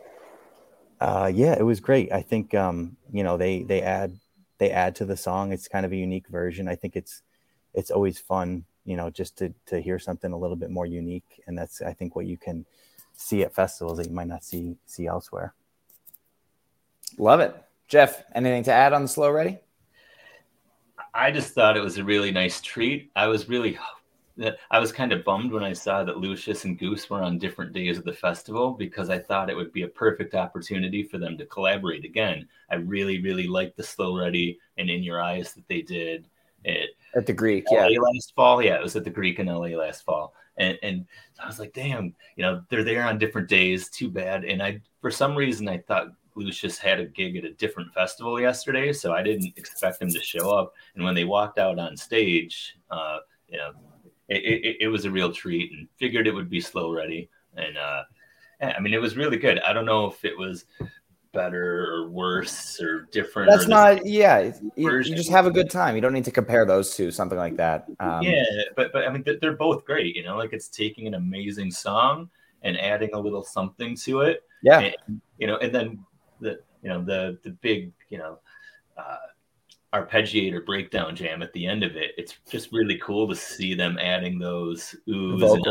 uh, 1.00 1.30
yeah, 1.32 1.54
it 1.58 1.62
was 1.62 1.80
great. 1.80 2.10
I 2.12 2.22
think 2.22 2.54
um, 2.54 2.96
you 3.12 3.22
know 3.24 3.36
they 3.36 3.62
they 3.62 3.82
add 3.82 4.12
they 4.58 4.70
add 4.70 4.94
to 4.96 5.04
the 5.04 5.16
song. 5.16 5.52
It's 5.52 5.68
kind 5.68 5.86
of 5.86 5.92
a 5.92 5.96
unique 5.96 6.28
version. 6.28 6.68
I 6.68 6.74
think 6.74 6.96
it's 6.96 7.22
it's 7.74 7.90
always 7.90 8.18
fun, 8.18 8.64
you 8.84 8.96
know, 8.96 9.10
just 9.10 9.38
to 9.38 9.54
to 9.66 9.80
hear 9.80 9.98
something 9.98 10.32
a 10.32 10.38
little 10.38 10.56
bit 10.56 10.70
more 10.70 10.86
unique, 10.86 11.42
and 11.46 11.56
that's 11.56 11.80
I 11.80 11.92
think 11.92 12.14
what 12.14 12.26
you 12.26 12.36
can 12.36 12.66
see 13.14 13.42
at 13.42 13.54
festivals 13.54 13.98
that 13.98 14.08
you 14.08 14.14
might 14.14 14.28
not 14.28 14.44
see 14.44 14.76
see 14.86 15.06
elsewhere. 15.06 15.54
Love 17.16 17.40
it, 17.40 17.54
Jeff. 17.88 18.22
Anything 18.34 18.64
to 18.64 18.72
add 18.72 18.92
on 18.92 19.02
the 19.02 19.08
Slow 19.08 19.30
Ready? 19.30 19.58
I 21.14 21.30
just 21.30 21.52
thought 21.54 21.76
it 21.76 21.82
was 21.82 21.98
a 21.98 22.04
really 22.04 22.30
nice 22.30 22.60
treat. 22.60 23.10
I 23.16 23.26
was 23.26 23.48
really, 23.48 23.78
I 24.70 24.78
was 24.78 24.92
kind 24.92 25.12
of 25.12 25.24
bummed 25.24 25.52
when 25.52 25.64
I 25.64 25.72
saw 25.72 26.04
that 26.04 26.18
Lucius 26.18 26.64
and 26.64 26.78
Goose 26.78 27.10
were 27.10 27.22
on 27.22 27.38
different 27.38 27.72
days 27.72 27.98
of 27.98 28.04
the 28.04 28.12
festival 28.12 28.72
because 28.72 29.10
I 29.10 29.18
thought 29.18 29.50
it 29.50 29.56
would 29.56 29.72
be 29.72 29.82
a 29.82 29.88
perfect 29.88 30.34
opportunity 30.34 31.02
for 31.02 31.18
them 31.18 31.36
to 31.38 31.46
collaborate 31.46 32.04
again. 32.04 32.46
I 32.70 32.76
really, 32.76 33.20
really 33.20 33.46
liked 33.46 33.76
the 33.76 33.82
Slow 33.82 34.16
Ready 34.16 34.58
and 34.76 34.88
In 34.88 35.02
Your 35.02 35.22
Eyes 35.22 35.54
that 35.54 35.66
they 35.68 35.82
did 35.82 36.28
at 36.66 36.88
At 37.14 37.26
the 37.26 37.32
Greek, 37.32 37.64
yeah. 37.70 37.86
Last 37.86 38.34
fall. 38.34 38.62
Yeah, 38.62 38.76
it 38.76 38.82
was 38.82 38.96
at 38.96 39.04
the 39.04 39.10
Greek 39.10 39.38
in 39.38 39.46
LA 39.46 39.68
last 39.68 40.04
fall. 40.04 40.34
And 40.56 40.78
and 40.82 41.06
I 41.42 41.46
was 41.46 41.58
like, 41.58 41.72
damn, 41.72 42.14
you 42.36 42.42
know, 42.42 42.62
they're 42.68 42.84
there 42.84 43.06
on 43.06 43.18
different 43.18 43.48
days. 43.48 43.88
Too 43.88 44.10
bad. 44.10 44.44
And 44.44 44.62
I 44.62 44.80
for 45.00 45.10
some 45.10 45.36
reason 45.36 45.68
I 45.68 45.78
thought 45.78 46.08
Lucius 46.34 46.78
had 46.78 47.00
a 47.00 47.06
gig 47.06 47.36
at 47.36 47.44
a 47.44 47.52
different 47.54 47.92
festival 47.92 48.40
yesterday, 48.40 48.92
so 48.92 49.12
I 49.12 49.22
didn't 49.22 49.52
expect 49.56 50.00
him 50.02 50.10
to 50.10 50.20
show 50.20 50.50
up. 50.50 50.74
And 50.94 51.04
when 51.04 51.14
they 51.14 51.24
walked 51.24 51.58
out 51.58 51.78
on 51.78 51.96
stage, 51.96 52.76
uh, 52.90 53.18
you 53.48 53.58
know, 53.58 53.72
it, 54.28 54.44
it, 54.44 54.76
it 54.80 54.88
was 54.88 55.04
a 55.04 55.10
real 55.10 55.32
treat 55.32 55.72
and 55.72 55.88
figured 55.98 56.26
it 56.26 56.34
would 56.34 56.50
be 56.50 56.60
slow 56.60 56.92
ready. 56.92 57.28
And 57.56 57.76
uh, 57.76 58.02
yeah, 58.60 58.74
I 58.76 58.80
mean, 58.80 58.94
it 58.94 59.00
was 59.00 59.16
really 59.16 59.36
good. 59.38 59.60
I 59.60 59.72
don't 59.72 59.86
know 59.86 60.06
if 60.06 60.24
it 60.24 60.36
was 60.36 60.64
better 61.32 61.92
or 61.92 62.08
worse 62.08 62.80
or 62.80 63.02
different. 63.12 63.50
That's 63.50 63.66
or 63.66 63.68
not, 63.68 64.06
yeah. 64.06 64.52
You, 64.76 64.90
you 65.00 65.14
just 65.14 65.30
have 65.30 65.46
a 65.46 65.50
good 65.50 65.70
time. 65.70 65.94
You 65.94 66.00
don't 66.00 66.12
need 66.12 66.24
to 66.24 66.30
compare 66.30 66.64
those 66.64 66.96
two, 66.96 67.10
something 67.10 67.38
like 67.38 67.56
that. 67.56 67.86
Um, 68.00 68.22
yeah, 68.22 68.44
but 68.76 68.92
but 68.92 69.06
I 69.06 69.10
mean 69.10 69.24
they're- 69.24 69.52
both 69.52 69.84
great. 69.84 70.16
You 70.16 70.24
know, 70.24 70.36
like 70.36 70.52
it's 70.52 70.68
taking 70.68 71.06
an 71.06 71.14
amazing 71.14 71.70
song 71.70 72.30
and 72.62 72.78
adding 72.78 73.10
a 73.12 73.18
little 73.18 73.44
something 73.44 73.96
to 73.96 74.20
it. 74.22 74.42
yeah. 74.62 74.80
And, 74.80 75.20
you 75.38 75.46
know, 75.46 75.56
and 75.58 75.74
then 75.74 76.04
the 76.40 76.60
you 76.82 76.88
know 76.88 77.02
the 77.02 77.38
the 77.42 77.50
big 77.50 77.92
you 78.08 78.18
know 78.18 78.38
uh, 78.96 79.16
arpeggiator 79.94 80.64
breakdown 80.66 81.16
jam 81.16 81.42
at 81.42 81.52
the 81.52 81.66
end 81.66 81.82
of 81.82 81.96
it. 81.96 82.12
It's 82.18 82.34
just 82.50 82.72
really 82.72 82.98
cool 82.98 83.28
to 83.28 83.34
see 83.34 83.74
them 83.74 83.98
adding 83.98 84.38
those 84.38 84.94
oohs 85.08 85.54
and 85.54 85.64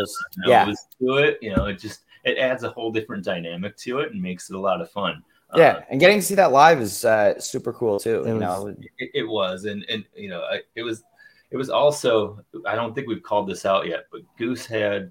Yeah. 0.46 0.66
ahs 0.68 0.88
to 1.00 1.16
it. 1.18 1.38
You 1.42 1.56
know, 1.56 1.66
it 1.66 1.80
just 1.80 2.02
it 2.24 2.38
adds 2.38 2.64
a 2.64 2.70
whole 2.70 2.92
different 2.92 3.24
dynamic 3.24 3.78
to 3.78 4.00
it 4.00 4.12
and 4.12 4.22
makes 4.22 4.50
it 4.50 4.56
a 4.56 4.60
lot 4.60 4.82
of 4.82 4.92
fun. 4.92 5.24
Yeah, 5.56 5.76
Uh, 5.76 5.82
and 5.90 6.00
getting 6.00 6.20
to 6.20 6.26
see 6.26 6.36
that 6.36 6.52
live 6.52 6.82
is 6.82 7.06
uh, 7.06 7.40
super 7.40 7.72
cool 7.72 8.00
too. 8.00 8.24
You 8.26 8.40
know, 8.40 8.76
it, 8.98 9.10
it 9.14 9.24
was 9.24 9.66
and 9.66 9.86
and 9.90 10.04
you 10.16 10.30
know 10.30 10.44
it 10.76 10.84
was 10.84 11.04
it 11.50 11.56
was 11.56 11.70
also 11.70 12.44
i 12.66 12.76
don't 12.76 12.94
think 12.94 13.08
we've 13.08 13.24
called 13.24 13.48
this 13.48 13.66
out 13.66 13.88
yet 13.88 14.06
but 14.12 14.20
goose 14.38 14.66
had 14.66 15.10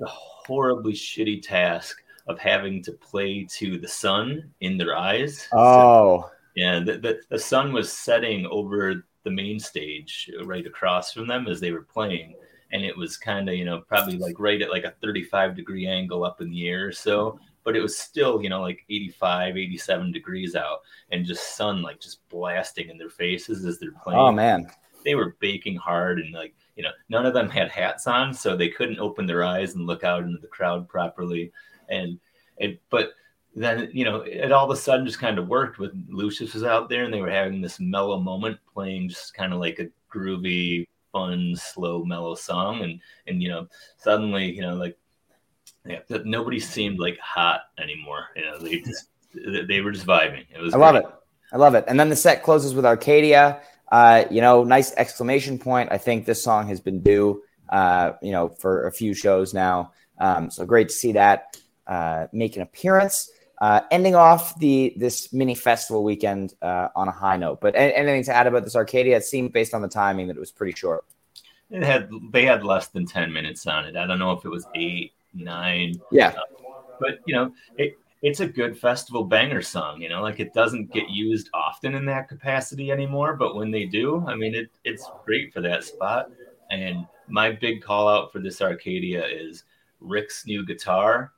the 0.00 0.06
horribly 0.06 0.92
shitty 0.92 1.40
task 1.40 1.96
of 2.26 2.38
having 2.38 2.82
to 2.82 2.92
play 2.92 3.46
to 3.50 3.78
the 3.78 3.88
sun 3.88 4.52
in 4.60 4.76
their 4.76 4.94
eyes 4.94 5.48
oh, 5.54 6.30
and 6.56 6.86
the, 6.86 6.98
the, 6.98 7.20
the 7.30 7.38
sun 7.38 7.72
was 7.72 7.92
setting 7.92 8.46
over 8.46 9.04
the 9.24 9.30
main 9.30 9.58
stage 9.58 10.30
right 10.44 10.66
across 10.66 11.12
from 11.12 11.26
them 11.26 11.46
as 11.46 11.60
they 11.60 11.72
were 11.72 11.82
playing. 11.82 12.34
And 12.72 12.84
it 12.84 12.96
was 12.96 13.16
kind 13.16 13.48
of 13.48 13.54
you 13.54 13.64
know 13.64 13.82
probably 13.82 14.16
like 14.16 14.38
right 14.38 14.60
at 14.62 14.70
like 14.70 14.84
a 14.84 14.94
35 15.02 15.54
degree 15.54 15.86
angle 15.86 16.24
up 16.24 16.40
in 16.40 16.50
the 16.50 16.68
air 16.68 16.86
or 16.86 16.92
so. 16.92 17.38
But 17.64 17.76
it 17.76 17.80
was 17.80 17.96
still 17.96 18.42
you 18.42 18.48
know 18.48 18.62
like 18.62 18.84
85 18.88 19.56
87 19.56 20.12
degrees 20.12 20.56
out 20.56 20.80
and 21.10 21.26
just 21.26 21.56
sun 21.56 21.82
like 21.82 22.00
just 22.00 22.26
blasting 22.28 22.88
in 22.88 22.98
their 22.98 23.10
faces 23.10 23.64
as 23.64 23.78
they're 23.78 23.92
playing. 24.02 24.20
Oh 24.20 24.32
man, 24.32 24.68
they 25.04 25.14
were 25.14 25.36
baking 25.38 25.76
hard 25.76 26.18
and 26.18 26.32
like 26.32 26.54
you 26.76 26.82
know 26.82 26.92
none 27.10 27.26
of 27.26 27.34
them 27.34 27.50
had 27.50 27.70
hats 27.70 28.06
on 28.06 28.32
so 28.32 28.56
they 28.56 28.68
couldn't 28.68 28.98
open 28.98 29.26
their 29.26 29.44
eyes 29.44 29.74
and 29.74 29.86
look 29.86 30.02
out 30.02 30.24
into 30.24 30.38
the 30.38 30.46
crowd 30.48 30.88
properly. 30.88 31.52
And 31.90 32.18
and, 32.58 32.78
but 32.88 33.12
then 33.54 33.88
you 33.92 34.04
know 34.04 34.22
it 34.22 34.52
all 34.52 34.64
of 34.64 34.76
a 34.76 34.80
sudden 34.80 35.06
just 35.06 35.18
kind 35.18 35.38
of 35.38 35.48
worked 35.48 35.78
with 35.78 35.92
lucius 36.08 36.54
was 36.54 36.64
out 36.64 36.88
there 36.88 37.04
and 37.04 37.12
they 37.12 37.20
were 37.20 37.30
having 37.30 37.60
this 37.60 37.78
mellow 37.80 38.18
moment 38.18 38.58
playing 38.72 39.08
just 39.08 39.34
kind 39.34 39.52
of 39.52 39.60
like 39.60 39.78
a 39.78 39.88
groovy 40.14 40.86
fun 41.12 41.54
slow 41.54 42.04
mellow 42.04 42.34
song 42.34 42.82
and 42.82 42.98
and 43.26 43.42
you 43.42 43.48
know 43.48 43.66
suddenly 43.98 44.50
you 44.50 44.62
know 44.62 44.74
like 44.74 44.96
yeah 45.86 45.98
nobody 46.24 46.58
seemed 46.58 46.98
like 46.98 47.18
hot 47.18 47.62
anymore 47.78 48.28
you 48.34 48.42
know 48.42 48.58
they 48.58 48.80
just 48.80 49.08
they 49.68 49.80
were 49.80 49.92
just 49.92 50.06
vibing 50.06 50.46
it 50.54 50.60
was 50.60 50.74
I 50.74 50.78
love 50.78 50.94
it. 50.94 51.04
I 51.52 51.58
love 51.58 51.74
it. 51.74 51.84
And 51.86 52.00
then 52.00 52.08
the 52.08 52.16
set 52.16 52.42
closes 52.42 52.74
with 52.74 52.86
Arcadia. 52.86 53.60
Uh, 53.90 54.24
you 54.30 54.40
know, 54.40 54.64
nice 54.64 54.94
exclamation 54.96 55.58
point. 55.58 55.90
I 55.92 55.98
think 55.98 56.24
this 56.24 56.42
song 56.42 56.66
has 56.68 56.80
been 56.80 57.00
due, 57.00 57.42
uh, 57.68 58.12
you 58.22 58.32
know, 58.32 58.48
for 58.48 58.86
a 58.86 58.92
few 58.92 59.12
shows 59.12 59.52
now. 59.52 59.92
Um, 60.18 60.50
so 60.50 60.64
great 60.64 60.88
to 60.88 60.94
see 60.94 61.12
that 61.12 61.58
uh, 61.86 62.26
make 62.32 62.56
an 62.56 62.62
appearance. 62.62 63.30
Uh, 63.62 63.80
ending 63.92 64.16
off 64.16 64.58
the 64.58 64.92
this 64.96 65.32
mini 65.32 65.54
festival 65.54 66.02
weekend 66.02 66.52
uh, 66.62 66.88
on 66.96 67.06
a 67.06 67.12
high 67.12 67.36
note. 67.36 67.60
But 67.60 67.76
anything 67.76 68.24
to 68.24 68.34
add 68.34 68.48
about 68.48 68.64
this 68.64 68.74
Arcadia? 68.74 69.16
It 69.16 69.24
seemed 69.24 69.52
based 69.52 69.72
on 69.72 69.82
the 69.82 69.88
timing 69.88 70.26
that 70.26 70.36
it 70.36 70.40
was 70.40 70.50
pretty 70.50 70.72
short. 70.72 71.04
It 71.70 71.84
had 71.84 72.10
they 72.32 72.44
had 72.44 72.64
less 72.64 72.88
than 72.88 73.06
ten 73.06 73.32
minutes 73.32 73.64
on 73.68 73.84
it. 73.86 73.94
I 73.94 74.04
don't 74.04 74.18
know 74.18 74.32
if 74.32 74.44
it 74.44 74.48
was 74.48 74.66
eight, 74.74 75.12
nine, 75.32 75.94
Yeah, 76.10 76.34
but 76.98 77.20
you 77.24 77.36
know, 77.36 77.52
it 77.78 77.96
it's 78.22 78.40
a 78.40 78.48
good 78.48 78.76
festival 78.76 79.22
banger 79.22 79.62
song. 79.62 80.02
You 80.02 80.08
know, 80.08 80.22
like 80.22 80.40
it 80.40 80.52
doesn't 80.52 80.92
get 80.92 81.08
used 81.08 81.48
often 81.54 81.94
in 81.94 82.04
that 82.06 82.28
capacity 82.28 82.90
anymore, 82.90 83.36
but 83.36 83.54
when 83.54 83.70
they 83.70 83.84
do, 83.84 84.24
I 84.26 84.34
mean, 84.34 84.56
it 84.56 84.70
it's 84.82 85.08
great 85.24 85.52
for 85.52 85.60
that 85.60 85.84
spot. 85.84 86.32
And 86.72 87.06
my 87.28 87.52
big 87.52 87.80
call 87.80 88.08
out 88.08 88.32
for 88.32 88.40
this 88.40 88.60
Arcadia 88.60 89.24
is 89.24 89.62
Rick's 90.00 90.46
new 90.48 90.66
guitar 90.66 91.30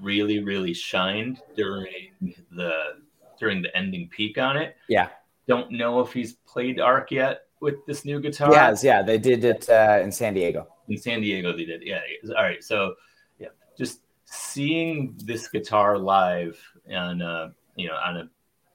really, 0.00 0.42
really 0.42 0.74
shined 0.74 1.40
during 1.56 2.34
the 2.50 2.98
during 3.38 3.62
the 3.62 3.76
ending 3.76 4.08
peak 4.08 4.38
on 4.38 4.56
it. 4.56 4.76
Yeah. 4.88 5.08
Don't 5.46 5.70
know 5.70 6.00
if 6.00 6.12
he's 6.12 6.34
played 6.46 6.80
Arc 6.80 7.10
yet 7.10 7.42
with 7.60 7.84
this 7.86 8.04
new 8.04 8.20
guitar. 8.20 8.52
Yes, 8.52 8.84
yeah. 8.84 9.02
They 9.02 9.18
did 9.18 9.44
it 9.44 9.68
uh, 9.68 10.00
in 10.02 10.12
San 10.12 10.34
Diego. 10.34 10.66
In 10.88 10.98
San 10.98 11.20
Diego, 11.20 11.56
they 11.56 11.64
did. 11.64 11.82
Yeah. 11.82 12.00
All 12.36 12.42
right. 12.42 12.62
So, 12.62 12.94
yeah, 13.38 13.48
just 13.76 14.00
seeing 14.24 15.14
this 15.24 15.48
guitar 15.48 15.98
live 15.98 16.60
on, 16.94 17.22
uh, 17.22 17.50
you 17.76 17.88
know, 17.88 17.94
on 17.94 18.18
a 18.18 18.30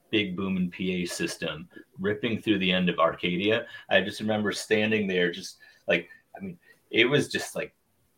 big 0.09 0.35
booming 0.35 0.71
PA 0.71 1.11
system 1.11 1.67
ripping 1.99 2.39
through 2.41 2.59
the 2.59 2.71
end 2.71 2.89
of 2.89 2.99
Arcadia. 2.99 3.65
I 3.89 4.01
just 4.01 4.19
remember 4.19 4.51
standing 4.51 5.07
there, 5.07 5.31
just 5.31 5.57
like, 5.87 6.07
I 6.35 6.43
mean, 6.43 6.57
it 6.91 7.05
was 7.05 7.27
just 7.27 7.55
like 7.55 7.73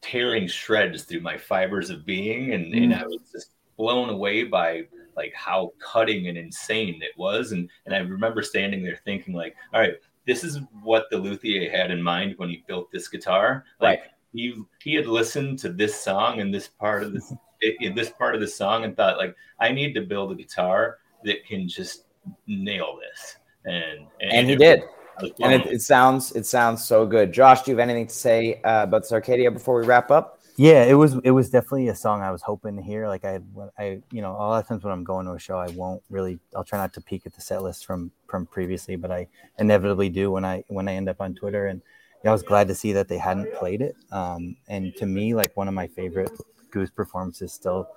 tearing 0.05 0.47
shreds 0.47 1.03
through 1.03 1.21
my 1.21 1.37
fibers 1.37 1.89
of 1.89 2.05
being. 2.05 2.53
And, 2.53 2.73
mm. 2.73 2.83
and 2.83 2.93
I 2.93 3.03
was 3.05 3.19
just 3.31 3.51
blown 3.77 4.09
away 4.09 4.43
by 4.43 4.83
like 5.17 5.33
how 5.33 5.73
cutting 5.79 6.27
and 6.27 6.37
insane 6.37 7.01
it 7.01 7.17
was. 7.17 7.51
And, 7.51 7.69
and 7.85 7.95
I 7.95 7.99
remember 7.99 8.43
standing 8.43 8.83
there 8.83 8.99
thinking 9.03 9.33
like, 9.33 9.55
all 9.73 9.81
right, 9.81 9.95
this 10.27 10.43
is 10.43 10.59
what 10.83 11.05
the 11.09 11.17
luthier 11.17 11.69
had 11.71 11.91
in 11.91 12.01
mind 12.01 12.35
when 12.37 12.49
he 12.49 12.63
built 12.67 12.91
this 12.91 13.07
guitar. 13.07 13.65
Like 13.79 14.01
right. 14.01 14.09
he, 14.33 14.61
he 14.81 14.93
had 14.93 15.07
listened 15.07 15.57
to 15.59 15.69
this 15.69 15.99
song 15.99 16.39
and 16.39 16.53
this 16.53 16.67
part 16.67 17.03
of 17.03 17.13
this, 17.13 17.33
in 17.79 17.95
this 17.95 18.11
part 18.11 18.35
of 18.35 18.41
the 18.41 18.47
song 18.47 18.83
and 18.83 18.95
thought 18.95 19.17
like, 19.17 19.35
I 19.59 19.71
need 19.71 19.93
to 19.93 20.01
build 20.01 20.31
a 20.31 20.35
guitar 20.35 20.99
that 21.23 21.45
can 21.45 21.67
just 21.67 22.05
nail 22.45 22.99
this. 23.01 23.37
And 23.65 24.07
and, 24.21 24.31
and 24.31 24.49
he 24.49 24.55
did. 24.55 24.83
And 25.19 25.54
it, 25.54 25.65
it, 25.67 25.82
sounds 25.82 26.32
it 26.34 26.45
sounds 26.45 26.84
so 26.84 27.06
good. 27.06 27.32
Josh, 27.32 27.62
do 27.62 27.71
you 27.71 27.78
have 27.78 27.88
anything 27.88 28.08
to 28.08 28.13
say 28.13 28.62
uh, 28.63 28.84
about 28.84 29.04
this 29.04 29.12
Arcadia 29.12 29.51
before 29.51 29.80
we 29.80 29.86
wrap 29.86 30.12
up? 30.12 30.41
Yeah, 30.58 30.84
it 30.84 30.93
was 30.93 31.15
it 31.23 31.32
was 31.32 31.49
definitely 31.49 31.89
a 31.89 31.95
song 31.95 32.21
I 32.21 32.32
was 32.32 32.41
hoping 32.41 32.78
to 32.78 32.82
hear. 32.82 33.08
Like 33.08 33.25
I 33.25 33.39
I 33.78 34.01
you 34.12 34.21
know 34.21 34.32
a 34.32 34.39
lot 34.39 34.62
of 34.62 34.67
times 34.67 34.84
when 34.84 34.93
I'm 34.93 35.04
going 35.04 35.25
to 35.25 35.34
a 35.34 35.39
show, 35.39 35.58
I 35.58 35.67
won't 35.71 36.01
really 36.10 36.39
I'll 36.56 36.63
try 36.63 36.80
not 36.80 36.93
to 36.93 37.01
peek 37.01 37.25
at 37.25 37.34
the 37.34 37.41
set 37.41 37.62
list 37.62 37.86
from 37.86 38.12
from 38.28 38.45
previously, 38.45 38.95
but 38.95 39.12
I 39.12 39.28
inevitably 39.60 40.10
do 40.10 40.32
when 40.32 40.45
I 40.45 40.63
when 40.67 40.88
I 40.88 40.93
end 40.93 41.10
up 41.10 41.19
on 41.19 41.36
Twitter. 41.36 41.67
And 41.67 41.82
I 42.25 42.32
was 42.32 42.41
glad 42.41 42.67
to 42.69 42.75
see 42.75 42.91
that 42.93 43.08
they 43.08 43.17
hadn't 43.17 43.54
played 43.54 43.82
it. 43.82 43.95
Um, 44.12 44.56
and 44.67 44.95
to 44.95 45.06
me, 45.06 45.36
like 45.36 45.56
one 45.56 45.67
of 45.67 45.73
my 45.73 45.88
favorite 45.88 46.32
Goose 46.71 46.89
performances 46.89 47.54
still 47.54 47.88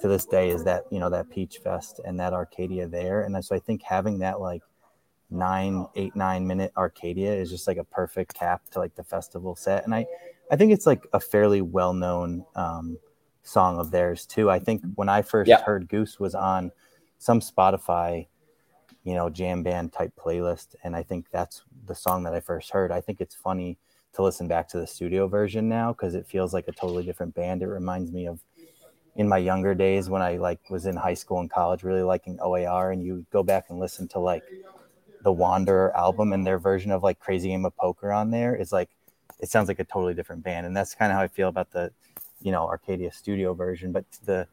to 0.00 0.08
this 0.08 0.24
day 0.26 0.50
is 0.50 0.64
that 0.64 0.84
you 0.90 0.98
know 0.98 1.10
that 1.10 1.30
Peach 1.30 1.58
Fest 1.58 2.00
and 2.04 2.18
that 2.18 2.32
Arcadia 2.32 2.88
there, 2.88 3.22
and 3.22 3.44
so 3.44 3.54
I 3.54 3.58
think 3.58 3.82
having 3.82 4.18
that 4.20 4.40
like 4.40 4.62
nine, 5.30 5.86
eight, 5.94 6.14
nine 6.14 6.46
minute 6.46 6.72
Arcadia 6.76 7.34
is 7.34 7.50
just 7.50 7.66
like 7.66 7.78
a 7.78 7.84
perfect 7.84 8.34
cap 8.34 8.62
to 8.70 8.78
like 8.78 8.94
the 8.94 9.04
festival 9.04 9.56
set, 9.56 9.84
and 9.84 9.94
I 9.94 10.06
I 10.50 10.56
think 10.56 10.72
it's 10.72 10.86
like 10.86 11.06
a 11.12 11.20
fairly 11.20 11.60
well 11.60 11.92
known 11.92 12.44
um, 12.54 12.98
song 13.42 13.78
of 13.78 13.90
theirs 13.90 14.26
too. 14.26 14.50
I 14.50 14.58
think 14.58 14.82
when 14.94 15.08
I 15.08 15.22
first 15.22 15.48
yeah. 15.48 15.62
heard 15.62 15.88
Goose 15.88 16.20
was 16.20 16.34
on 16.34 16.70
some 17.18 17.40
Spotify, 17.40 18.26
you 19.04 19.14
know, 19.14 19.30
jam 19.30 19.62
band 19.62 19.92
type 19.92 20.12
playlist, 20.16 20.74
and 20.84 20.94
I 20.94 21.02
think 21.02 21.26
that's 21.32 21.62
the 21.86 21.94
song 21.94 22.22
that 22.24 22.34
I 22.34 22.40
first 22.40 22.70
heard. 22.70 22.92
I 22.92 23.00
think 23.00 23.20
it's 23.20 23.34
funny 23.34 23.78
to 24.14 24.22
listen 24.22 24.48
back 24.48 24.68
to 24.68 24.78
the 24.78 24.86
studio 24.86 25.28
version 25.28 25.68
now 25.68 25.92
because 25.92 26.14
it 26.14 26.26
feels 26.26 26.54
like 26.54 26.68
a 26.68 26.72
totally 26.72 27.04
different 27.04 27.34
band. 27.34 27.62
It 27.62 27.68
reminds 27.68 28.12
me 28.12 28.26
of 28.26 28.40
in 29.16 29.28
my 29.28 29.38
younger 29.38 29.74
days 29.74 30.10
when 30.10 30.22
I 30.22 30.36
like 30.36 30.60
was 30.70 30.86
in 30.86 30.96
high 30.96 31.14
school 31.14 31.40
and 31.40 31.50
college, 31.50 31.82
really 31.82 32.02
liking 32.02 32.38
OAR, 32.40 32.92
and 32.92 33.02
you 33.02 33.24
go 33.30 33.42
back 33.42 33.66
and 33.70 33.78
listen 33.78 34.08
to 34.08 34.18
like 34.18 34.42
the 35.26 35.32
Wanderer 35.32 35.90
album 35.96 36.32
and 36.32 36.46
their 36.46 36.56
version 36.56 36.92
of 36.92 37.02
like 37.02 37.18
Crazy 37.18 37.48
Game 37.48 37.64
of 37.64 37.76
Poker 37.76 38.12
on 38.12 38.30
there 38.30 38.54
is 38.54 38.70
like 38.70 38.90
it 39.40 39.48
sounds 39.48 39.66
like 39.66 39.80
a 39.80 39.84
totally 39.84 40.14
different 40.14 40.44
band, 40.44 40.66
and 40.66 40.76
that's 40.76 40.94
kind 40.94 41.10
of 41.10 41.18
how 41.18 41.24
I 41.24 41.26
feel 41.26 41.48
about 41.48 41.72
the 41.72 41.90
you 42.40 42.52
know 42.52 42.64
Arcadia 42.68 43.10
studio 43.10 43.52
version. 43.52 43.90
But 43.90 44.04
the 44.24 44.46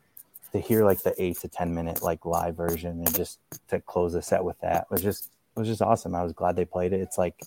to 0.51 0.59
hear 0.59 0.83
like 0.83 1.03
the 1.03 1.13
eight 1.21 1.37
to 1.41 1.47
ten 1.47 1.75
minute 1.75 2.01
like 2.01 2.25
live 2.25 2.55
version 2.57 3.03
and 3.05 3.13
just 3.13 3.37
to 3.67 3.81
close 3.81 4.13
the 4.13 4.23
set 4.23 4.43
with 4.43 4.59
that 4.61 4.89
was 4.89 5.03
just 5.03 5.29
was 5.53 5.67
just 5.67 5.83
awesome. 5.83 6.15
I 6.15 6.23
was 6.23 6.33
glad 6.33 6.55
they 6.55 6.65
played 6.65 6.91
it. 6.91 7.01
It's 7.01 7.19
like 7.19 7.39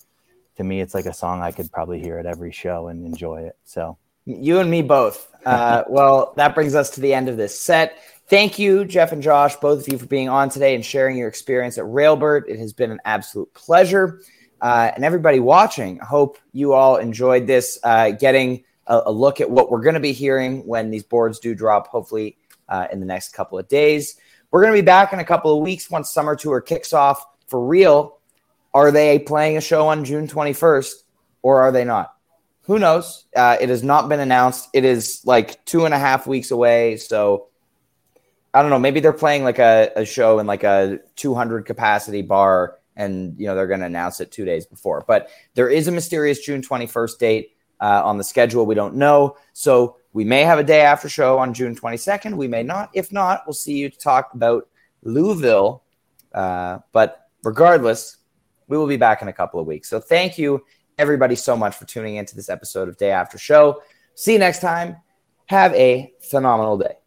to 0.55 0.63
me, 0.63 0.79
it's 0.79 0.93
like 0.93 1.05
a 1.05 1.13
song 1.13 1.41
I 1.41 1.51
could 1.51 1.69
probably 1.69 1.99
hear 1.99 2.17
at 2.19 2.25
every 2.25 2.53
show 2.53 2.87
and 2.87 3.05
enjoy 3.05 3.41
it. 3.41 3.57
So 3.65 3.97
you 4.23 4.59
and 4.59 4.71
me 4.71 4.83
both. 4.83 5.29
Uh, 5.45 5.83
well, 5.89 6.31
that 6.37 6.55
brings 6.55 6.75
us 6.75 6.91
to 6.91 7.01
the 7.01 7.13
end 7.13 7.27
of 7.27 7.35
this 7.35 7.59
set. 7.59 7.99
Thank 8.29 8.59
you, 8.59 8.83
Jeff 8.83 9.13
and 9.13 9.23
Josh, 9.23 9.55
both 9.55 9.87
of 9.87 9.93
you, 9.93 9.97
for 9.97 10.05
being 10.05 10.27
on 10.27 10.49
today 10.49 10.75
and 10.75 10.83
sharing 10.85 11.17
your 11.17 11.29
experience 11.29 11.77
at 11.77 11.85
Railbird. 11.85 12.49
It 12.49 12.59
has 12.59 12.73
been 12.73 12.91
an 12.91 12.99
absolute 13.05 13.53
pleasure. 13.53 14.21
Uh, 14.61 14.91
and 14.93 15.05
everybody 15.05 15.39
watching, 15.39 16.01
I 16.01 16.05
hope 16.05 16.37
you 16.51 16.73
all 16.73 16.97
enjoyed 16.97 17.47
this, 17.47 17.79
uh, 17.83 18.11
getting 18.11 18.65
a, 18.87 19.03
a, 19.05 19.11
look 19.11 19.39
at 19.39 19.49
what 19.49 19.71
we're 19.71 19.81
going 19.81 19.93
to 19.93 20.01
be 20.01 20.11
hearing 20.11 20.65
when 20.65 20.89
these 20.89 21.03
boards 21.03 21.39
do 21.39 21.55
drop, 21.55 21.87
hopefully 21.87 22.37
uh, 22.67 22.87
in 22.91 22.99
the 22.99 23.05
next 23.05 23.33
couple 23.33 23.59
of 23.59 23.67
days. 23.67 24.17
We're 24.51 24.61
going 24.61 24.73
to 24.73 24.81
be 24.81 24.85
back 24.85 25.13
in 25.13 25.19
a 25.19 25.25
couple 25.25 25.55
of 25.55 25.63
weeks 25.63 25.89
once 25.89 26.09
summer 26.09 26.35
tour 26.35 26.59
kicks 26.59 26.91
off 26.91 27.23
for 27.47 27.65
real. 27.65 28.19
Are 28.73 28.91
they 28.91 29.19
playing 29.19 29.57
a 29.57 29.61
show 29.61 29.87
on 29.87 30.03
June 30.03 30.27
21st 30.27 30.91
or 31.43 31.61
are 31.61 31.71
they 31.71 31.85
not? 31.85 32.17
who 32.67 32.77
knows? 32.77 33.25
Uh, 33.33 33.55
it 33.61 33.69
has 33.69 33.81
not 33.81 34.09
been 34.09 34.19
announced. 34.19 34.67
It 34.73 34.83
is 34.83 35.21
like 35.23 35.63
two 35.63 35.85
and 35.85 35.93
a 35.93 35.97
half 35.97 36.27
weeks 36.27 36.51
away. 36.51 36.97
So 36.97 37.47
I 38.57 38.61
don't 38.61 38.71
know. 38.71 38.79
Maybe 38.79 38.99
they're 38.99 39.13
playing 39.13 39.43
like 39.43 39.59
a, 39.59 39.91
a 39.95 40.05
show 40.05 40.39
in 40.39 40.47
like 40.47 40.63
a 40.63 40.99
200 41.15 41.65
capacity 41.65 42.21
bar 42.23 42.79
and, 42.95 43.39
you 43.39 43.45
know, 43.45 43.55
they're 43.55 43.67
going 43.67 43.81
to 43.81 43.85
announce 43.85 44.19
it 44.19 44.31
two 44.31 44.45
days 44.45 44.65
before. 44.65 45.03
But 45.07 45.29
there 45.53 45.69
is 45.69 45.87
a 45.87 45.91
mysterious 45.91 46.39
June 46.39 46.63
21st 46.63 47.19
date 47.19 47.51
uh, 47.79 48.01
on 48.03 48.17
the 48.17 48.23
schedule. 48.23 48.65
We 48.65 48.73
don't 48.73 48.95
know. 48.95 49.37
So 49.53 49.97
we 50.13 50.23
may 50.23 50.41
have 50.41 50.57
a 50.57 50.63
day 50.63 50.81
after 50.81 51.07
show 51.07 51.37
on 51.37 51.53
June 51.53 51.75
22nd. 51.75 52.35
We 52.35 52.47
may 52.47 52.63
not. 52.63 52.89
If 52.93 53.11
not, 53.11 53.43
we'll 53.45 53.53
see 53.53 53.77
you 53.77 53.89
to 53.89 53.97
talk 53.97 54.33
about 54.33 54.67
Louisville. 55.03 55.83
Uh, 56.33 56.79
but 56.91 57.27
regardless, 57.43 58.17
we 58.67 58.77
will 58.77 58.87
be 58.87 58.97
back 58.97 59.21
in 59.21 59.27
a 59.27 59.33
couple 59.33 59.59
of 59.59 59.67
weeks. 59.67 59.87
So 59.87 59.99
thank 59.99 60.39
you 60.39 60.63
everybody 60.97 61.35
so 61.35 61.55
much 61.55 61.75
for 61.75 61.85
tuning 61.85 62.15
into 62.15 62.35
this 62.35 62.49
episode 62.49 62.89
of 62.89 62.97
Day 62.97 63.11
After 63.11 63.37
Show. 63.37 63.81
See 64.15 64.33
you 64.33 64.39
next 64.39 64.61
time. 64.61 64.97
Have 65.45 65.73
a 65.75 66.11
phenomenal 66.19 66.77
day. 66.77 67.06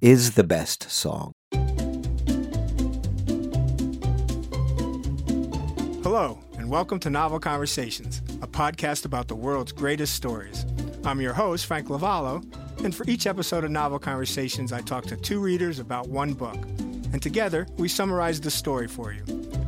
is 0.00 0.32
the 0.32 0.44
best 0.44 0.88
song. 0.90 1.32
Hello, 6.04 6.38
and 6.56 6.70
welcome 6.70 7.00
to 7.00 7.10
Novel 7.10 7.40
Conversations, 7.40 8.22
a 8.40 8.46
podcast 8.46 9.04
about 9.04 9.26
the 9.26 9.34
world's 9.34 9.72
greatest 9.72 10.14
stories. 10.14 10.64
I'm 11.04 11.20
your 11.20 11.32
host, 11.32 11.66
Frank 11.66 11.88
Lavallo, 11.88 12.44
and 12.84 12.94
for 12.94 13.04
each 13.08 13.26
episode 13.26 13.64
of 13.64 13.72
Novel 13.72 13.98
Conversations, 13.98 14.72
I 14.72 14.82
talk 14.82 15.04
to 15.06 15.16
two 15.16 15.40
readers 15.40 15.80
about 15.80 16.08
one 16.08 16.32
book. 16.32 16.58
And 17.12 17.20
together, 17.20 17.66
we 17.76 17.88
summarize 17.88 18.40
the 18.40 18.52
story 18.52 18.86
for 18.86 19.12
you. 19.12 19.24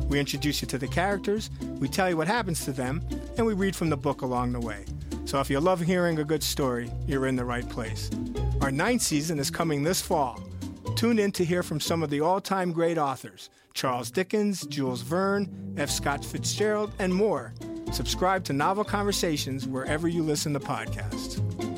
We 0.07 0.17
introduce 0.17 0.61
you 0.61 0.67
to 0.69 0.77
the 0.77 0.87
characters, 0.87 1.49
we 1.79 1.89
tell 1.89 2.09
you 2.09 2.15
what 2.15 2.27
happens 2.27 2.63
to 2.65 2.71
them, 2.71 3.01
and 3.37 3.45
we 3.45 3.53
read 3.53 3.75
from 3.75 3.89
the 3.89 3.97
book 3.97 4.21
along 4.21 4.53
the 4.53 4.61
way. 4.61 4.85
So 5.31 5.39
if 5.39 5.49
you 5.49 5.61
love 5.61 5.79
hearing 5.79 6.19
a 6.19 6.25
good 6.25 6.43
story, 6.43 6.91
you're 7.07 7.25
in 7.25 7.37
the 7.37 7.45
right 7.45 7.67
place. 7.69 8.11
Our 8.59 8.69
ninth 8.69 9.01
season 9.01 9.39
is 9.39 9.49
coming 9.49 9.81
this 9.81 10.01
fall. 10.01 10.43
Tune 10.97 11.19
in 11.19 11.31
to 11.31 11.45
hear 11.45 11.63
from 11.63 11.79
some 11.79 12.03
of 12.03 12.09
the 12.09 12.19
all 12.19 12.41
time 12.41 12.73
great 12.73 12.97
authors 12.97 13.49
Charles 13.73 14.11
Dickens, 14.11 14.67
Jules 14.67 15.03
Verne, 15.03 15.73
F. 15.77 15.89
Scott 15.89 16.25
Fitzgerald, 16.25 16.91
and 16.99 17.15
more. 17.15 17.53
Subscribe 17.93 18.43
to 18.43 18.51
Novel 18.51 18.83
Conversations 18.83 19.65
wherever 19.65 20.09
you 20.09 20.21
listen 20.21 20.51
to 20.51 20.59
podcasts. 20.59 21.70